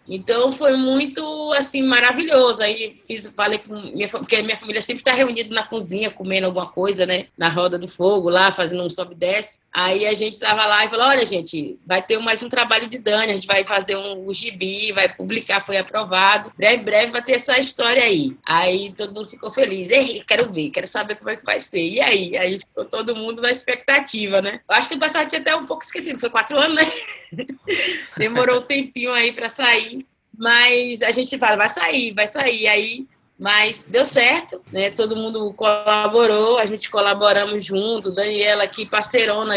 [0.08, 2.62] então foi muito assim maravilhoso.
[2.62, 6.66] Aí fiz, falei com minha porque minha família sempre está reunida na cozinha comendo alguma
[6.66, 7.26] coisa, né?
[7.36, 9.58] Na roda do fogo lá, fazendo um sobe e desce.
[9.72, 12.98] Aí a gente estava lá e falou: olha, gente, vai ter mais um trabalho de
[12.98, 16.52] Dani, a gente vai fazer um, um gibi, vai publicar, foi aprovado.
[16.56, 18.36] Breve, breve vai ter essa história aí.
[18.44, 19.90] Aí todo mundo ficou feliz.
[19.90, 21.80] Ei, quero ver, quero saber como é que vai ser.
[21.80, 22.36] E aí?
[22.36, 24.60] Aí ficou todo mundo na expectativa, né?
[24.68, 26.92] Eu acho que o pessoal tinha até um pouco esquecido, foi quatro anos, né?
[28.16, 30.06] Demorou um tempinho aí para sair.
[30.36, 32.68] Mas a gente fala, vai sair, vai sair.
[32.68, 33.06] Aí
[33.38, 34.90] mas deu certo, né?
[34.90, 38.10] Todo mundo colaborou, a gente colaboramos junto.
[38.10, 39.54] Daniela aqui, parceirona,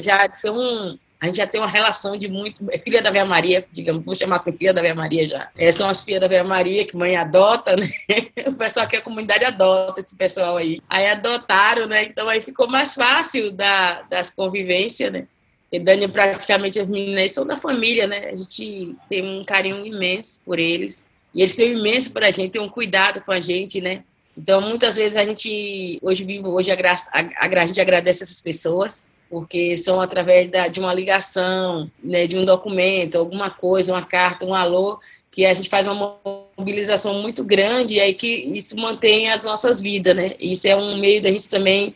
[0.00, 2.62] já tem um, a gente já tem uma relação de muito.
[2.70, 5.48] É filha da Ave Maria, digamos, vou chamar assim, filha da Ave Maria já.
[5.56, 7.88] É, são as filhas da Ave Maria que mãe adota, né?
[8.46, 10.82] O pessoal que a comunidade adota esse pessoal aí.
[10.86, 12.04] Aí adotaram, né?
[12.04, 15.26] Então aí ficou mais fácil da, das convivências, né?
[15.72, 18.28] E Dani, praticamente as meninas são da família, né?
[18.28, 21.06] A gente tem um carinho imenso por eles.
[21.34, 24.04] E eles têm um imenso para a gente, têm um cuidado com a gente, né?
[24.36, 29.06] Então, muitas vezes a gente, hoje vivo, hoje a, a, a gente agradece essas pessoas,
[29.30, 34.44] porque são através da, de uma ligação, né, de um documento, alguma coisa, uma carta,
[34.44, 34.98] um alô,
[35.30, 36.18] que a gente faz uma
[36.56, 40.34] mobilização muito grande e aí que isso mantém as nossas vidas, né?
[40.38, 41.94] Isso é um meio da gente também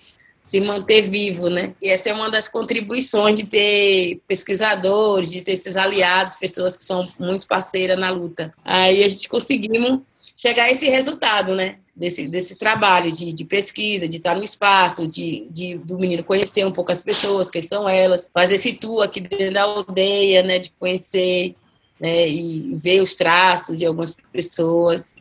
[0.49, 1.75] se manter vivo, né?
[1.81, 6.83] E essa é uma das contribuições de ter pesquisadores, de ter esses aliados, pessoas que
[6.83, 8.55] são muito parceiras na luta.
[8.65, 10.01] Aí a gente conseguimos
[10.35, 11.77] chegar a esse resultado, né?
[11.95, 16.65] Desse, desse trabalho de, de pesquisa, de estar no espaço, de, de, do menino conhecer
[16.65, 20.61] um pouco as pessoas, quem são elas, fazer esse tour aqui dentro da aldeia, né?
[20.61, 21.55] De conhecer
[22.01, 25.15] né, e ver os traços de algumas pessoas.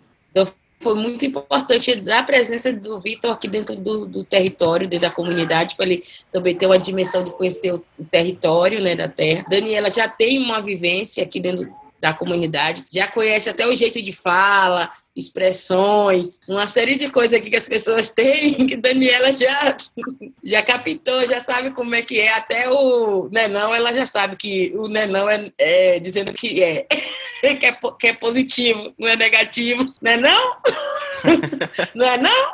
[0.79, 5.75] Foi muito importante a presença do Vitor aqui dentro do, do, território, dentro da comunidade,
[5.75, 9.43] para ele também ter uma dimensão de conhecer o, o território né, da terra.
[9.49, 11.67] Daniela já tem uma vivência aqui dentro
[11.99, 17.49] da comunidade, já conhece até o jeito de fala, expressões, uma série de coisas aqui
[17.49, 19.75] que as pessoas têm, que Daniela já,
[20.43, 22.31] já captou, já sabe como é que é.
[22.33, 26.85] Até o Nenão, ela já sabe que o Nenão é, é dizendo que é,
[27.41, 29.91] que é, que é positivo, não é negativo.
[30.01, 30.57] Não é não?
[31.95, 32.51] não é não?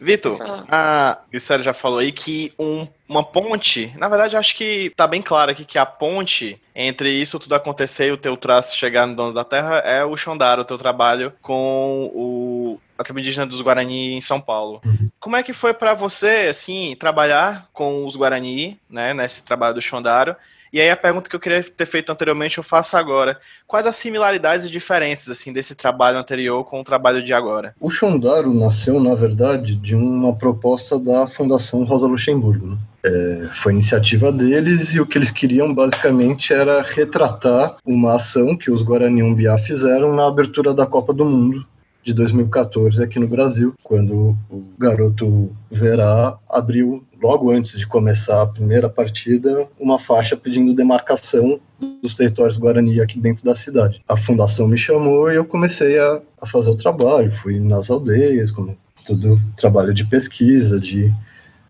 [0.00, 0.38] Vitor,
[0.68, 5.22] a Glicéria já falou aí que um, uma ponte, na verdade acho que tá bem
[5.22, 9.14] claro aqui que a ponte entre isso tudo acontecer e o teu traço chegar no
[9.14, 13.60] Dono da Terra é o Xondara, o teu trabalho com o a tribo indígena dos
[13.60, 14.80] Guarani em São Paulo.
[14.84, 15.10] Uhum.
[15.18, 19.82] Como é que foi para você, assim, trabalhar com os Guarani, né, nesse trabalho do
[19.82, 20.36] Xondaro?
[20.72, 23.38] E aí a pergunta que eu queria ter feito anteriormente eu faço agora.
[23.66, 27.74] Quais as similaridades e diferenças assim desse trabalho anterior com o trabalho de agora?
[27.78, 32.68] O Xondaro nasceu, na verdade, de uma proposta da Fundação Rosa Luxemburgo.
[32.68, 32.78] Né?
[33.04, 38.70] É, foi iniciativa deles e o que eles queriam basicamente era retratar uma ação que
[38.70, 41.66] os Guarani Umbiá fizeram na abertura da Copa do Mundo
[42.02, 48.46] de 2014 aqui no Brasil, quando o garoto Verá abriu logo antes de começar a
[48.46, 51.60] primeira partida, uma faixa pedindo demarcação
[52.02, 54.02] dos territórios Guarani aqui dentro da cidade.
[54.08, 57.30] A fundação me chamou e eu comecei a, a fazer o trabalho.
[57.30, 58.76] Fui nas aldeias, como
[59.06, 61.12] todo trabalho de pesquisa, de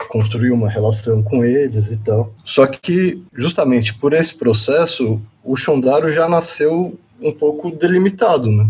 [0.08, 2.32] construir uma relação com eles e tal.
[2.44, 8.68] Só que, justamente por esse processo, o Chondaro já nasceu um pouco delimitado, né?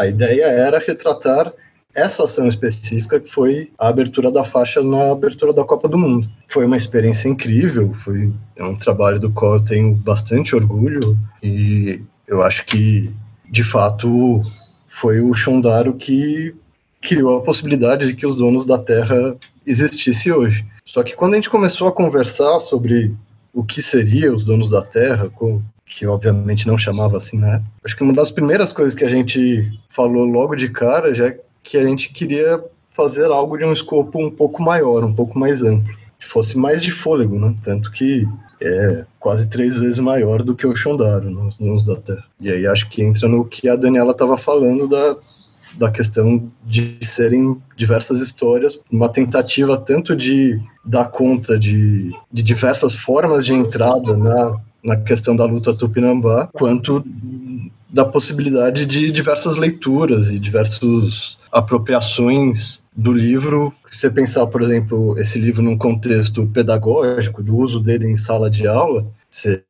[0.00, 1.52] A ideia era retratar
[1.94, 6.26] essa ação específica que foi a abertura da faixa na abertura da Copa do Mundo.
[6.48, 12.00] Foi uma experiência incrível, foi é um trabalho do qual eu tenho bastante orgulho e
[12.26, 13.12] eu acho que,
[13.50, 14.42] de fato,
[14.88, 16.54] foi o Shondaro que
[17.02, 19.36] criou a possibilidade de que os donos da terra
[19.66, 20.64] existisse hoje.
[20.86, 23.14] Só que quando a gente começou a conversar sobre
[23.52, 25.28] o que seria os donos da terra,
[25.90, 27.62] que obviamente não chamava assim né?
[27.84, 31.40] Acho que uma das primeiras coisas que a gente falou logo de cara já é
[31.62, 35.62] que a gente queria fazer algo de um escopo um pouco maior, um pouco mais
[35.62, 35.92] amplo.
[36.18, 37.54] fosse mais de fôlego, né?
[37.62, 38.26] Tanto que
[38.62, 42.24] é quase três vezes maior do que o Shondaro nos, nos da Terra.
[42.40, 45.16] E aí acho que entra no que a Daniela estava falando da,
[45.78, 52.94] da questão de serem diversas histórias, uma tentativa tanto de dar conta de, de diversas
[52.94, 57.04] formas de entrada na, na questão da luta tupinambá, quanto
[57.92, 63.72] da possibilidade de diversas leituras e diversas apropriações do livro.
[63.90, 68.50] Se você pensar, por exemplo, esse livro num contexto pedagógico, do uso dele em sala
[68.50, 69.62] de aula, você,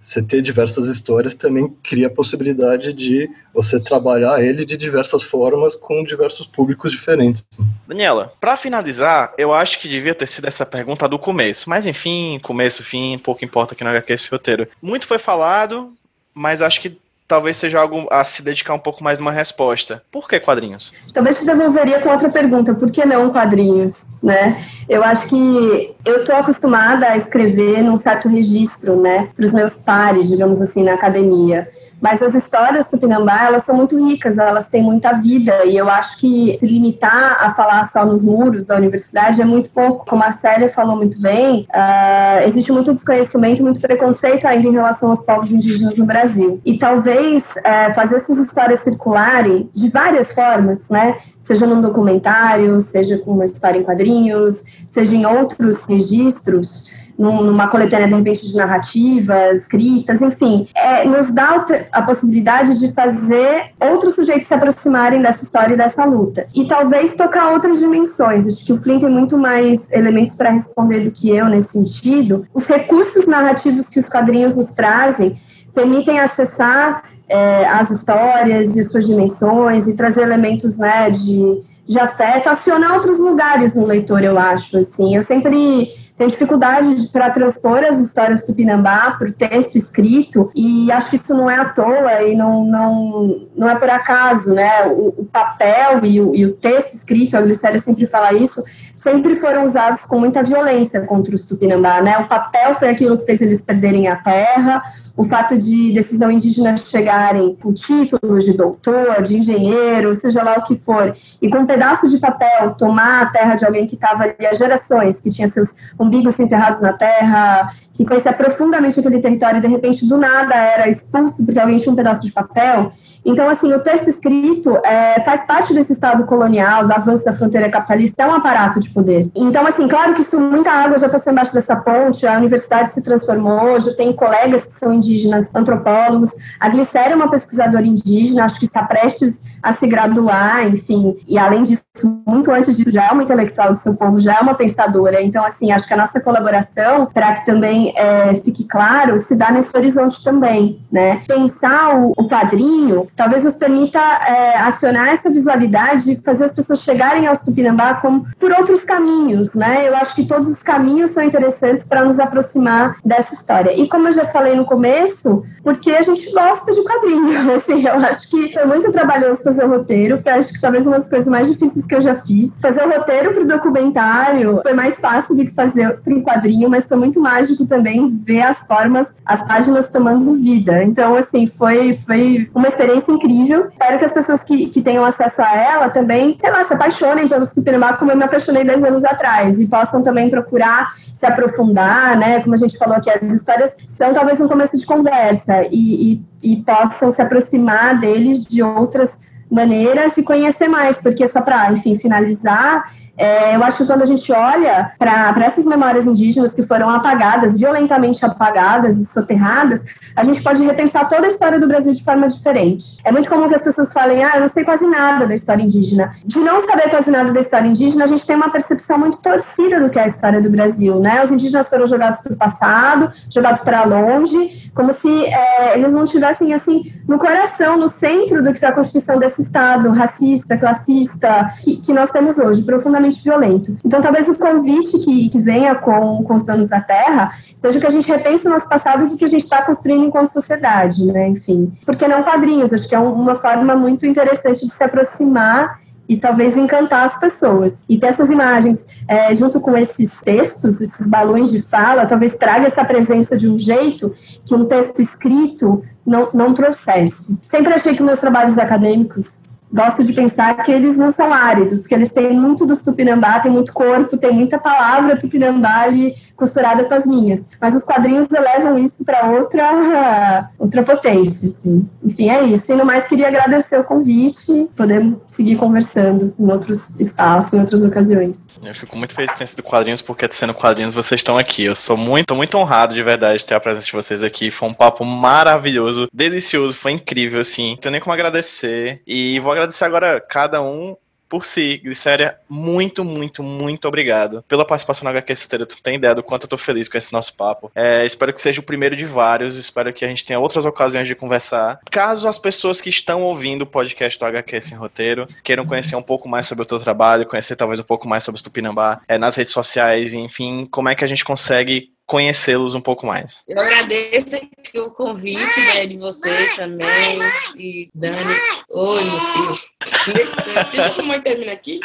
[0.00, 5.74] você ter diversas histórias também cria a possibilidade de você trabalhar ele de diversas formas
[5.74, 7.46] com diversos públicos diferentes.
[7.86, 12.40] Daniela, para finalizar, eu acho que devia ter sido essa pergunta do começo, mas enfim,
[12.42, 14.68] começo, fim, pouco importa aqui no HQ esse roteiro.
[14.80, 15.92] Muito foi falado,
[16.32, 16.96] mas acho que
[17.28, 20.02] talvez seja algo a se dedicar um pouco mais uma resposta.
[20.10, 20.92] Por que quadrinhos?
[21.12, 24.58] Talvez se devolveria com outra pergunta, por que não quadrinhos, né?
[24.88, 29.74] Eu acho que eu tô acostumada a escrever num certo registro, né, para os meus
[29.84, 31.68] pares, digamos assim, na academia.
[32.00, 36.18] Mas as histórias Tupinambá, elas são muito ricas, elas têm muita vida, e eu acho
[36.18, 40.06] que se limitar a falar só nos muros da universidade é muito pouco.
[40.06, 45.10] Como a Célia falou muito bem, uh, existe muito desconhecimento, muito preconceito ainda em relação
[45.10, 46.60] aos povos indígenas no Brasil.
[46.64, 51.16] E talvez uh, fazer essas histórias circularem de várias formas, né?
[51.40, 56.88] Seja num documentário, seja com uma história em quadrinhos, seja em outros registros,
[57.18, 63.72] numa coletânea, de repente, de narrativas, escritas, enfim, é, nos dá a possibilidade de fazer
[63.80, 66.46] outros sujeitos se aproximarem dessa história e dessa luta.
[66.54, 68.46] E talvez tocar outras dimensões.
[68.46, 72.46] Acho que o Flynn tem muito mais elementos para responder do que eu nesse sentido.
[72.54, 75.36] Os recursos narrativos que os quadrinhos nos trazem
[75.74, 82.48] permitem acessar é, as histórias e suas dimensões e trazer elementos né, de, de afeto,
[82.48, 84.78] acionar outros lugares no leitor, eu acho.
[84.78, 85.14] Assim.
[85.14, 91.10] Eu sempre tem dificuldade para transpor as histórias Tupinambá para o texto escrito, e acho
[91.10, 94.86] que isso não é à toa e não, não, não é por acaso, né?
[94.88, 98.60] O, o papel e o, e o, texto escrito, a Glicéria sempre fala isso,
[98.96, 102.18] sempre foram usados com muita violência contra os Tupinambá, né?
[102.18, 104.82] O papel foi aquilo que fez eles perderem a terra,
[105.18, 110.62] o fato de decisão indígena chegarem com títulos de doutor, de engenheiro, seja lá o
[110.62, 111.12] que for,
[111.42, 114.54] e com um pedaço de papel tomar a terra de alguém que estava ali há
[114.54, 119.66] gerações, que tinha seus umbigos enterrados na terra, que conhecia profundamente aquele território e de
[119.66, 122.92] repente do nada era expulso porque alguém tinha um pedaço de papel.
[123.24, 127.68] Então, assim, o texto escrito é, faz parte desse estado colonial, do avanço da fronteira
[127.68, 129.28] capitalista, é um aparato de poder.
[129.34, 133.02] Então, assim, claro que isso, muita água já passou embaixo dessa ponte, a universidade se
[133.02, 135.07] transformou, já tem colegas que são indígenas,
[135.54, 136.30] antropólogos.
[136.58, 141.38] A Glicéria é uma pesquisadora indígena, acho que está prestes a se graduar, enfim, e
[141.38, 141.82] além disso,
[142.26, 145.22] muito antes disso, já é uma intelectual do seu povo, já é uma pensadora.
[145.22, 149.50] Então, assim, acho que a nossa colaboração, para que também é, fique claro, se dá
[149.50, 151.22] nesse horizonte também, né?
[151.26, 156.80] Pensar o, o quadrinho talvez nos permita é, acionar essa visualidade e fazer as pessoas
[156.80, 159.88] chegarem ao Tupinambá como por outros caminhos, né?
[159.88, 163.72] Eu acho que todos os caminhos são interessantes para nos aproximar dessa história.
[163.78, 167.94] E como eu já falei no começo, porque a gente gosta de quadrinho, assim, eu
[167.94, 171.28] acho que foi muito trabalhoso fazer o roteiro, foi acho que talvez uma das coisas
[171.28, 172.54] mais difíceis que eu já fiz.
[172.60, 176.86] Fazer o roteiro para o documentário foi mais fácil do que fazer um quadrinho, mas
[176.86, 180.82] foi muito mágico também ver as formas, as páginas tomando vida.
[180.84, 183.68] Então, assim, foi, foi uma experiência incrível.
[183.72, 187.28] Espero que as pessoas que, que tenham acesso a ela também, sei lá, se apaixonem
[187.28, 192.16] pelo cinema como eu me apaixonei 10 anos atrás e possam também procurar se aprofundar,
[192.16, 192.40] né?
[192.40, 196.24] Como a gente falou aqui, as histórias são talvez um começo de conversa e, e,
[196.42, 201.96] e possam se aproximar deles de outras maneiras e conhecer mais, porque só para, enfim,
[201.96, 202.84] finalizar,
[203.18, 207.58] é, eu acho que quando a gente olha para essas memórias indígenas que foram apagadas,
[207.58, 209.84] violentamente apagadas e soterradas,
[210.14, 212.98] a gente pode repensar toda a história do Brasil de forma diferente.
[213.02, 215.62] É muito comum que as pessoas falem, ah, eu não sei quase nada da história
[215.62, 216.12] indígena.
[216.24, 219.80] De não saber quase nada da história indígena, a gente tem uma percepção muito torcida
[219.80, 221.22] do que é a história do Brasil, né?
[221.22, 226.04] Os indígenas foram jogados para o passado, jogados para longe, como se é, eles não
[226.04, 231.52] tivessem, assim, no coração, no centro do que é a constituição desse Estado racista, classista,
[231.64, 233.76] que, que nós temos hoje, profundamente violento.
[233.84, 237.86] Então, talvez o convite que, que venha com, com os donos da terra seja que
[237.88, 241.04] a gente repense o nosso passado e o que a gente está construindo enquanto sociedade,
[241.06, 241.26] né?
[241.26, 241.72] Enfim.
[241.84, 246.56] Porque não quadrinhos, acho que é uma forma muito interessante de se aproximar e talvez
[246.56, 247.84] encantar as pessoas.
[247.88, 252.66] E ter essas imagens é, junto com esses textos, esses balões de fala, talvez traga
[252.66, 257.38] essa presença de um jeito que um texto escrito não, não trouxesse.
[257.44, 261.94] Sempre achei que meus trabalhos acadêmicos gosto de pensar que eles não são áridos, que
[261.94, 266.94] eles têm muito do tupinambá, tem muito corpo, tem muita palavra tupinambá ali costurada com
[266.94, 267.50] as minhas.
[267.60, 271.88] Mas os quadrinhos elevam isso para outra, outra potência, assim.
[272.02, 272.72] Enfim, é isso.
[272.72, 277.84] E no mais, queria agradecer o convite, poder seguir conversando em outros espaços, em outras
[277.84, 278.52] ocasiões.
[278.62, 281.64] Eu fico muito feliz de ter sido quadrinhos, porque sendo quadrinhos vocês estão aqui.
[281.64, 284.50] Eu sou muito, muito honrado de verdade de ter a presença de vocês aqui.
[284.50, 287.70] Foi um papo maravilhoso, delicioso, foi incrível, assim.
[287.70, 289.02] Não tenho nem como agradecer.
[289.04, 290.96] E vou agradecer agora cada um
[291.28, 291.78] por si.
[291.78, 295.66] Glicéria, muito, muito, muito obrigado pela participação na HQ Citeiro.
[295.66, 297.70] Tu tem ideia do quanto eu tô feliz com esse nosso papo.
[297.74, 299.56] É, espero que seja o primeiro de vários.
[299.56, 301.80] Espero que a gente tenha outras ocasiões de conversar.
[301.90, 306.02] Caso as pessoas que estão ouvindo o podcast do HQ Sem Roteiro queiram conhecer um
[306.02, 309.18] pouco mais sobre o teu trabalho, conhecer talvez um pouco mais sobre o Tupinambá, é,
[309.18, 313.44] nas redes sociais, enfim, como é que a gente consegue conhecê-los um pouco mais.
[313.46, 317.20] Eu agradeço aqui o convite né, de vocês também.
[317.54, 318.34] E Dani.
[318.70, 320.14] Oi, meu filho.
[320.14, 321.80] Deixa, deixa a mamãe terminar aqui.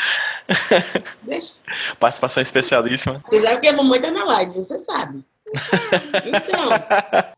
[1.21, 1.53] Deixa.
[1.99, 3.21] Participação especialíssima.
[3.27, 5.25] Você sabe que a mamãe tá na live, você sabe.
[6.25, 6.69] Então,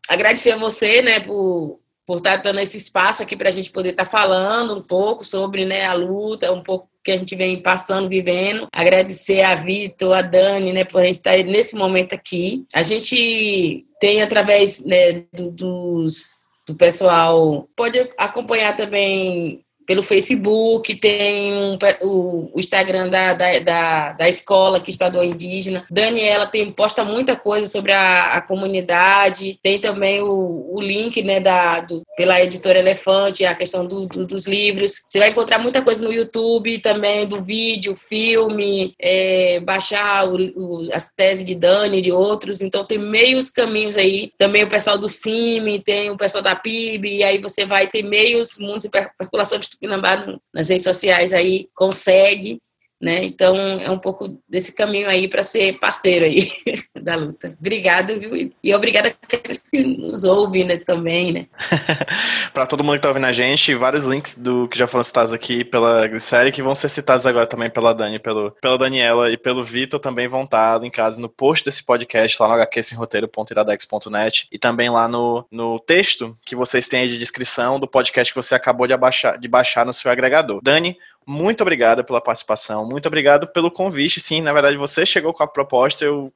[0.08, 3.90] agradecer a você, né, por por estar dando esse espaço aqui para a gente poder
[3.90, 8.08] estar falando um pouco sobre né, a luta, um pouco que a gente vem passando,
[8.08, 8.66] vivendo.
[8.72, 12.64] Agradecer a Vitor, a Dani, né, por a gente estar nesse momento aqui.
[12.74, 16.24] A gente tem, através né, do, dos,
[16.66, 24.12] do pessoal, pode acompanhar também pelo Facebook, tem um, o, o, Instagram da, da, da,
[24.12, 25.84] da, escola que estadual indígena.
[25.90, 29.58] Daniela tem, posta muita coisa sobre a, a comunidade.
[29.62, 34.26] Tem também o, o link né, da, do, pela editora Elefante, a questão do, do,
[34.26, 35.00] dos livros.
[35.06, 41.12] Você vai encontrar muita coisa no YouTube também, do vídeo, filme, é, baixar o, as
[41.12, 42.60] teses de Dani e de outros.
[42.60, 44.32] Então tem meios caminhos aí.
[44.36, 48.02] Também o pessoal do CIMI, tem o pessoal da PIB, e aí você vai ter
[48.02, 52.58] meios, mundos de percolação Tupinambá nas redes sociais aí consegue
[53.00, 53.24] né?
[53.24, 56.50] Então é um pouco desse caminho aí para ser parceiro aí
[57.00, 57.54] da luta.
[57.58, 58.52] Obrigado, viu?
[58.62, 61.46] E obrigada àqueles que nos ouvem né, também, né?
[62.52, 65.32] para todo mundo que está ouvindo a gente, vários links do que já foram citados
[65.32, 69.36] aqui pela série que vão ser citados agora também pela Dani, pelo, pela Daniela e
[69.36, 74.88] pelo Vitor também vão estar linkados no post desse podcast lá no hqsemroteiro.iradex.net e também
[74.88, 78.86] lá no, no texto que vocês têm aí de descrição do podcast que você acabou
[78.86, 80.60] de, abaixar, de baixar no seu agregador.
[80.62, 84.20] Dani, muito obrigado pela participação, muito obrigado pelo convite.
[84.20, 86.32] Sim, na verdade, você chegou com a proposta, eu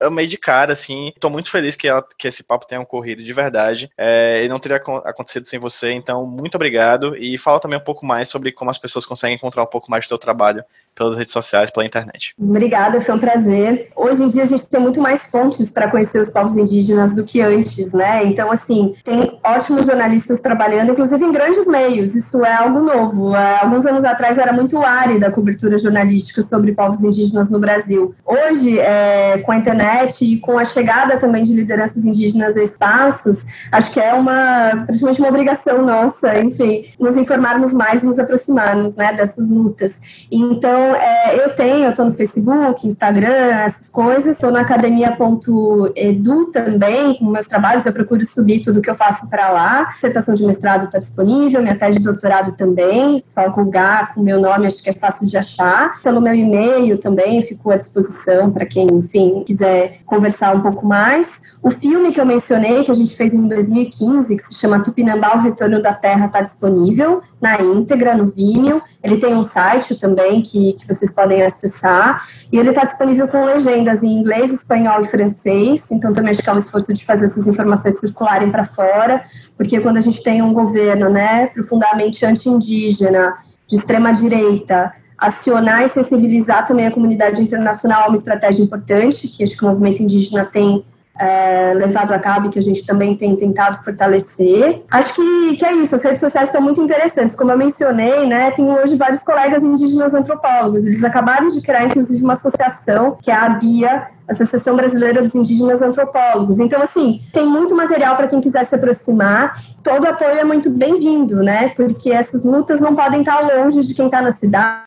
[0.00, 1.12] amei de cara, assim.
[1.20, 3.90] Tô muito feliz que, ela, que esse papo tenha ocorrido de verdade.
[3.96, 7.16] É, e não teria acontecido sem você, então, muito obrigado.
[7.16, 10.04] E fala também um pouco mais sobre como as pessoas conseguem encontrar um pouco mais
[10.04, 10.64] do teu trabalho
[10.94, 12.34] pelas redes sociais, pela internet.
[12.38, 13.90] Obrigada, foi um prazer.
[13.96, 17.24] Hoje em dia a gente tem muito mais fontes para conhecer os povos indígenas do
[17.24, 18.24] que antes, né?
[18.24, 22.14] Então, assim, tem ótimos jornalistas trabalhando, inclusive em grandes meios.
[22.14, 23.34] Isso é algo novo.
[23.34, 28.14] Há alguns anos atrás era muito árida a cobertura jornalística sobre povos indígenas no Brasil.
[28.24, 33.46] Hoje, é, com a internet e com a chegada também de lideranças indígenas a espaços,
[33.70, 39.12] acho que é uma praticamente uma obrigação nossa, enfim, nos informarmos mais, nos aproximarmos, né,
[39.12, 40.26] dessas lutas.
[40.30, 47.18] Então, é, eu tenho, eu estou no Facebook, Instagram, essas coisas, estou na academia.edu também,
[47.18, 49.80] com meus trabalhos, eu procuro subir tudo que eu faço para lá.
[49.82, 54.40] A dissertação de mestrado está disponível, minha tese de doutorado também, só googar com meu
[54.40, 56.00] nome, acho que é fácil de achar.
[56.02, 61.54] Pelo meu e-mail também, fico à disposição para quem, enfim, quiser conversar um pouco mais.
[61.62, 65.34] O filme que eu mencionei, que a gente fez em 2015, que se chama Tupinambá,
[65.34, 68.82] o Retorno da Terra, está disponível na íntegra, no Vimeo.
[69.02, 72.26] Ele tem um site também que, que vocês podem acessar.
[72.52, 75.90] E ele está disponível com legendas em inglês, espanhol e francês.
[75.90, 79.22] Então, também acho que é um esforço de fazer essas informações circularem para fora,
[79.56, 83.34] porque quando a gente tem um governo né, profundamente anti-indígena,
[83.66, 89.56] de extrema-direita, acionar e sensibilizar também a comunidade internacional é uma estratégia importante, que acho
[89.56, 90.84] que o movimento indígena tem
[91.18, 94.82] é, levado a cabo e que a gente também tem tentado fortalecer.
[94.90, 97.36] Acho que, que é isso, as redes sociais são muito interessantes.
[97.36, 100.84] Como eu mencionei, né, tenho hoje vários colegas indígenas antropólogos.
[100.84, 105.82] Eles acabaram de criar, inclusive, uma associação, que é a BIA, Associação Brasileira dos Indígenas
[105.82, 106.58] Antropólogos.
[106.58, 109.62] Então, assim, tem muito material para quem quiser se aproximar.
[109.82, 111.70] Todo apoio é muito bem-vindo, né?
[111.70, 114.84] Porque essas lutas não podem estar longe de quem está na cidade,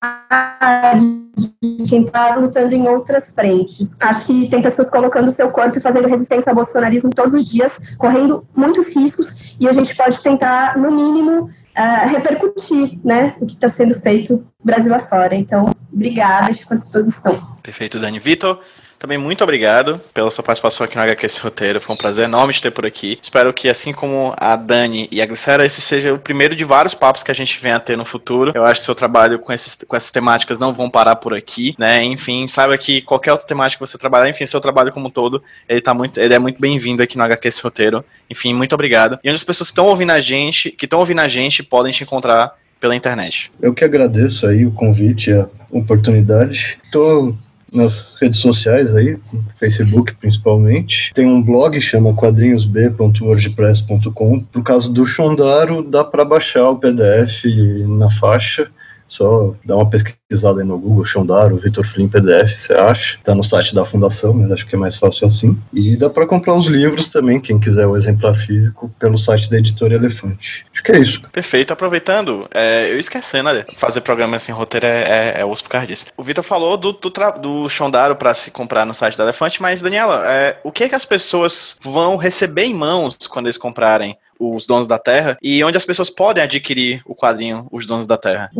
[1.62, 3.96] de quem está lutando em outras frentes.
[4.00, 7.46] Acho que tem pessoas colocando o seu corpo e fazendo resistência ao bolsonarismo todos os
[7.46, 11.44] dias, correndo muitos riscos, e a gente pode tentar, no mínimo,
[11.78, 15.36] uh, repercutir né, o que está sendo feito Brasil afora.
[15.36, 17.58] Então, obrigada, estou à disposição.
[17.64, 18.20] Perfeito, Dani.
[18.20, 18.60] Vitor,
[19.00, 21.80] também muito obrigado pela sua participação aqui no HQ Esse Roteiro.
[21.80, 23.20] Foi um prazer enorme te ter por aqui.
[23.22, 26.94] Espero que, assim como a Dani e a Glicera, esse seja o primeiro de vários
[26.94, 28.52] papos que a gente venha a ter no futuro.
[28.56, 31.76] Eu acho que seu trabalho com, esses, com essas temáticas não vão parar por aqui,
[31.78, 32.04] né?
[32.04, 35.44] Enfim, saiba que qualquer outra temática que você trabalhar, enfim, seu trabalho como um todo,
[35.70, 38.04] ele, tá muito, ele é muito bem-vindo aqui no HQ Esse Roteiro.
[38.30, 39.20] Enfim, muito obrigado.
[39.24, 41.92] E onde as pessoas que estão ouvindo a gente, que estão ouvindo a gente, podem
[41.92, 43.52] te encontrar pela internet.
[43.62, 46.78] Eu que agradeço aí o convite a oportunidade.
[46.86, 47.36] Estou
[47.72, 49.18] nas redes sociais aí,
[49.56, 51.12] Facebook principalmente.
[51.14, 54.44] Tem um blog chama quadrinhosb.wordpress.com.
[54.52, 57.46] Por causa do Shondaro, dá para baixar o PDF
[57.88, 58.70] na faixa.
[59.08, 63.18] Só dá uma pesquisada aí no Google, Shondaro, Vitor Flynn PDF, você acha.
[63.24, 65.58] Tá no site da fundação, mas acho que é mais fácil assim.
[65.74, 69.58] E dá para comprar os livros também, quem quiser o exemplar físico, pelo site da
[69.58, 70.66] Editora Elefante.
[70.72, 71.22] Acho que é isso.
[71.32, 71.72] Perfeito.
[71.72, 75.88] Aproveitando, é, eu esquecendo, olha, fazer programa assim, roteiro é, é, é osso por causa
[75.88, 76.08] disso.
[76.18, 77.10] O Vitor falou do, do,
[77.42, 80.90] do Shondaro para se comprar no site da Elefante, mas, Daniela, é, o que é
[80.90, 85.64] que as pessoas vão receber em mãos quando eles comprarem os Donos da Terra, e
[85.64, 88.52] onde as pessoas podem adquirir o quadrinho Os Donos da Terra.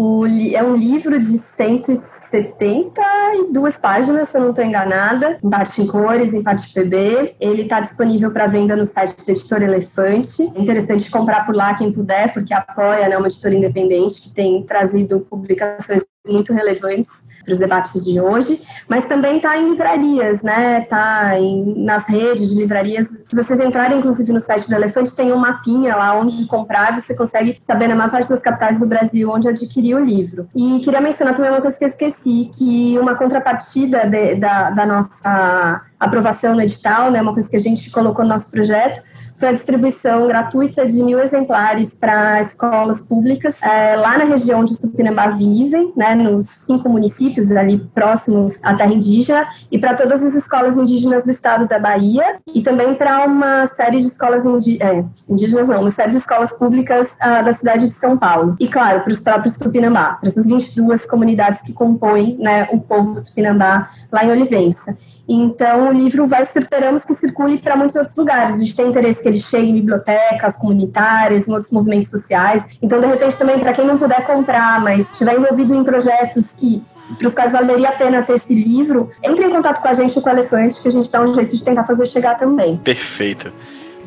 [0.54, 6.34] É um livro de 172 páginas, se eu não estou enganada, em parte em cores,
[6.34, 7.36] em parte PB.
[7.40, 10.44] Ele está disponível para venda no site da Editora Elefante.
[10.56, 14.62] É interessante comprar por lá quem puder, porque apoia né, uma editora independente que tem
[14.64, 20.82] trazido publicações muito relevantes para os debates de hoje, mas também está em livrarias, né?
[20.82, 21.32] Está
[21.78, 23.08] nas redes de livrarias.
[23.08, 27.16] Se vocês entrarem, inclusive, no site do Elefante, tem um mapinha lá onde comprar, você
[27.16, 30.50] consegue saber na maior parte das capitais do Brasil onde adquirir o livro.
[30.54, 34.86] E queria mencionar também uma coisa que eu esqueci, que uma contrapartida de, da, da
[34.86, 39.02] nossa aprovação no edital, né, uma coisa que a gente colocou no nosso projeto,
[39.36, 44.74] foi a distribuição gratuita de mil exemplares para escolas públicas é, lá na região de
[44.76, 50.34] Supinambá vivem, né, nos cinco municípios ali próximos à terra indígena, e para todas as
[50.36, 55.70] escolas indígenas do estado da Bahia, e também para uma série de escolas é, indígenas,
[55.70, 58.56] não, uma série de escolas públicas uh, da cidade de São Paulo.
[58.60, 63.22] E, claro, para os próprios Tupinambá, para essas 22 comunidades que compõem né, o povo
[63.22, 64.98] Tupinambá lá em Olivença.
[65.28, 68.56] Então, o livro vai, esperamos que circule para muitos outros lugares.
[68.56, 72.78] A gente tem interesse que ele chegue em bibliotecas comunitárias, em outros movimentos sociais.
[72.82, 76.82] Então, de repente, também, para quem não puder comprar, mas estiver envolvido em projetos que
[77.18, 80.20] para os quais valeria a pena ter esse livro, entre em contato com a gente
[80.20, 82.78] com o Elefante, que a gente dá um jeito de tentar fazer chegar também.
[82.78, 83.52] Perfeito.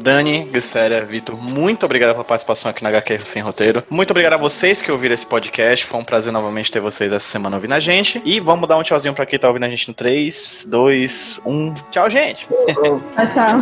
[0.00, 3.84] Dani, Glicéria, Vitor, muito obrigado pela participação aqui na HQ Sem Roteiro.
[3.90, 5.84] Muito obrigado a vocês que ouviram esse podcast.
[5.84, 8.20] Foi um prazer novamente ter vocês essa semana ouvindo a gente.
[8.24, 11.74] E vamos dar um tchauzinho pra quem tá ouvindo a gente no 3, 2, 1.
[11.90, 12.48] Tchau, gente.
[12.48, 13.00] tchau,
[13.34, 13.58] tchau.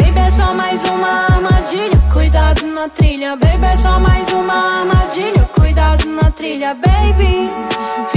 [0.00, 1.98] Baby, é só mais uma armadilha.
[2.12, 3.36] Cuidado na trilha.
[3.36, 5.42] Baby, é só mais uma armadilha.
[5.52, 8.15] Cuidado na trilha, baby.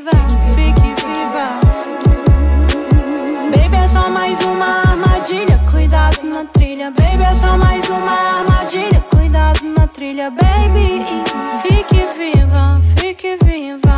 [0.00, 0.10] Viva,
[0.54, 1.60] fique viva.
[3.50, 7.22] Baby, é só mais uma armadilha, cuidado na trilha, baby.
[7.22, 11.04] É só mais uma armadilha, cuidado na trilha, baby.
[11.62, 13.89] Fique viva, fique viva.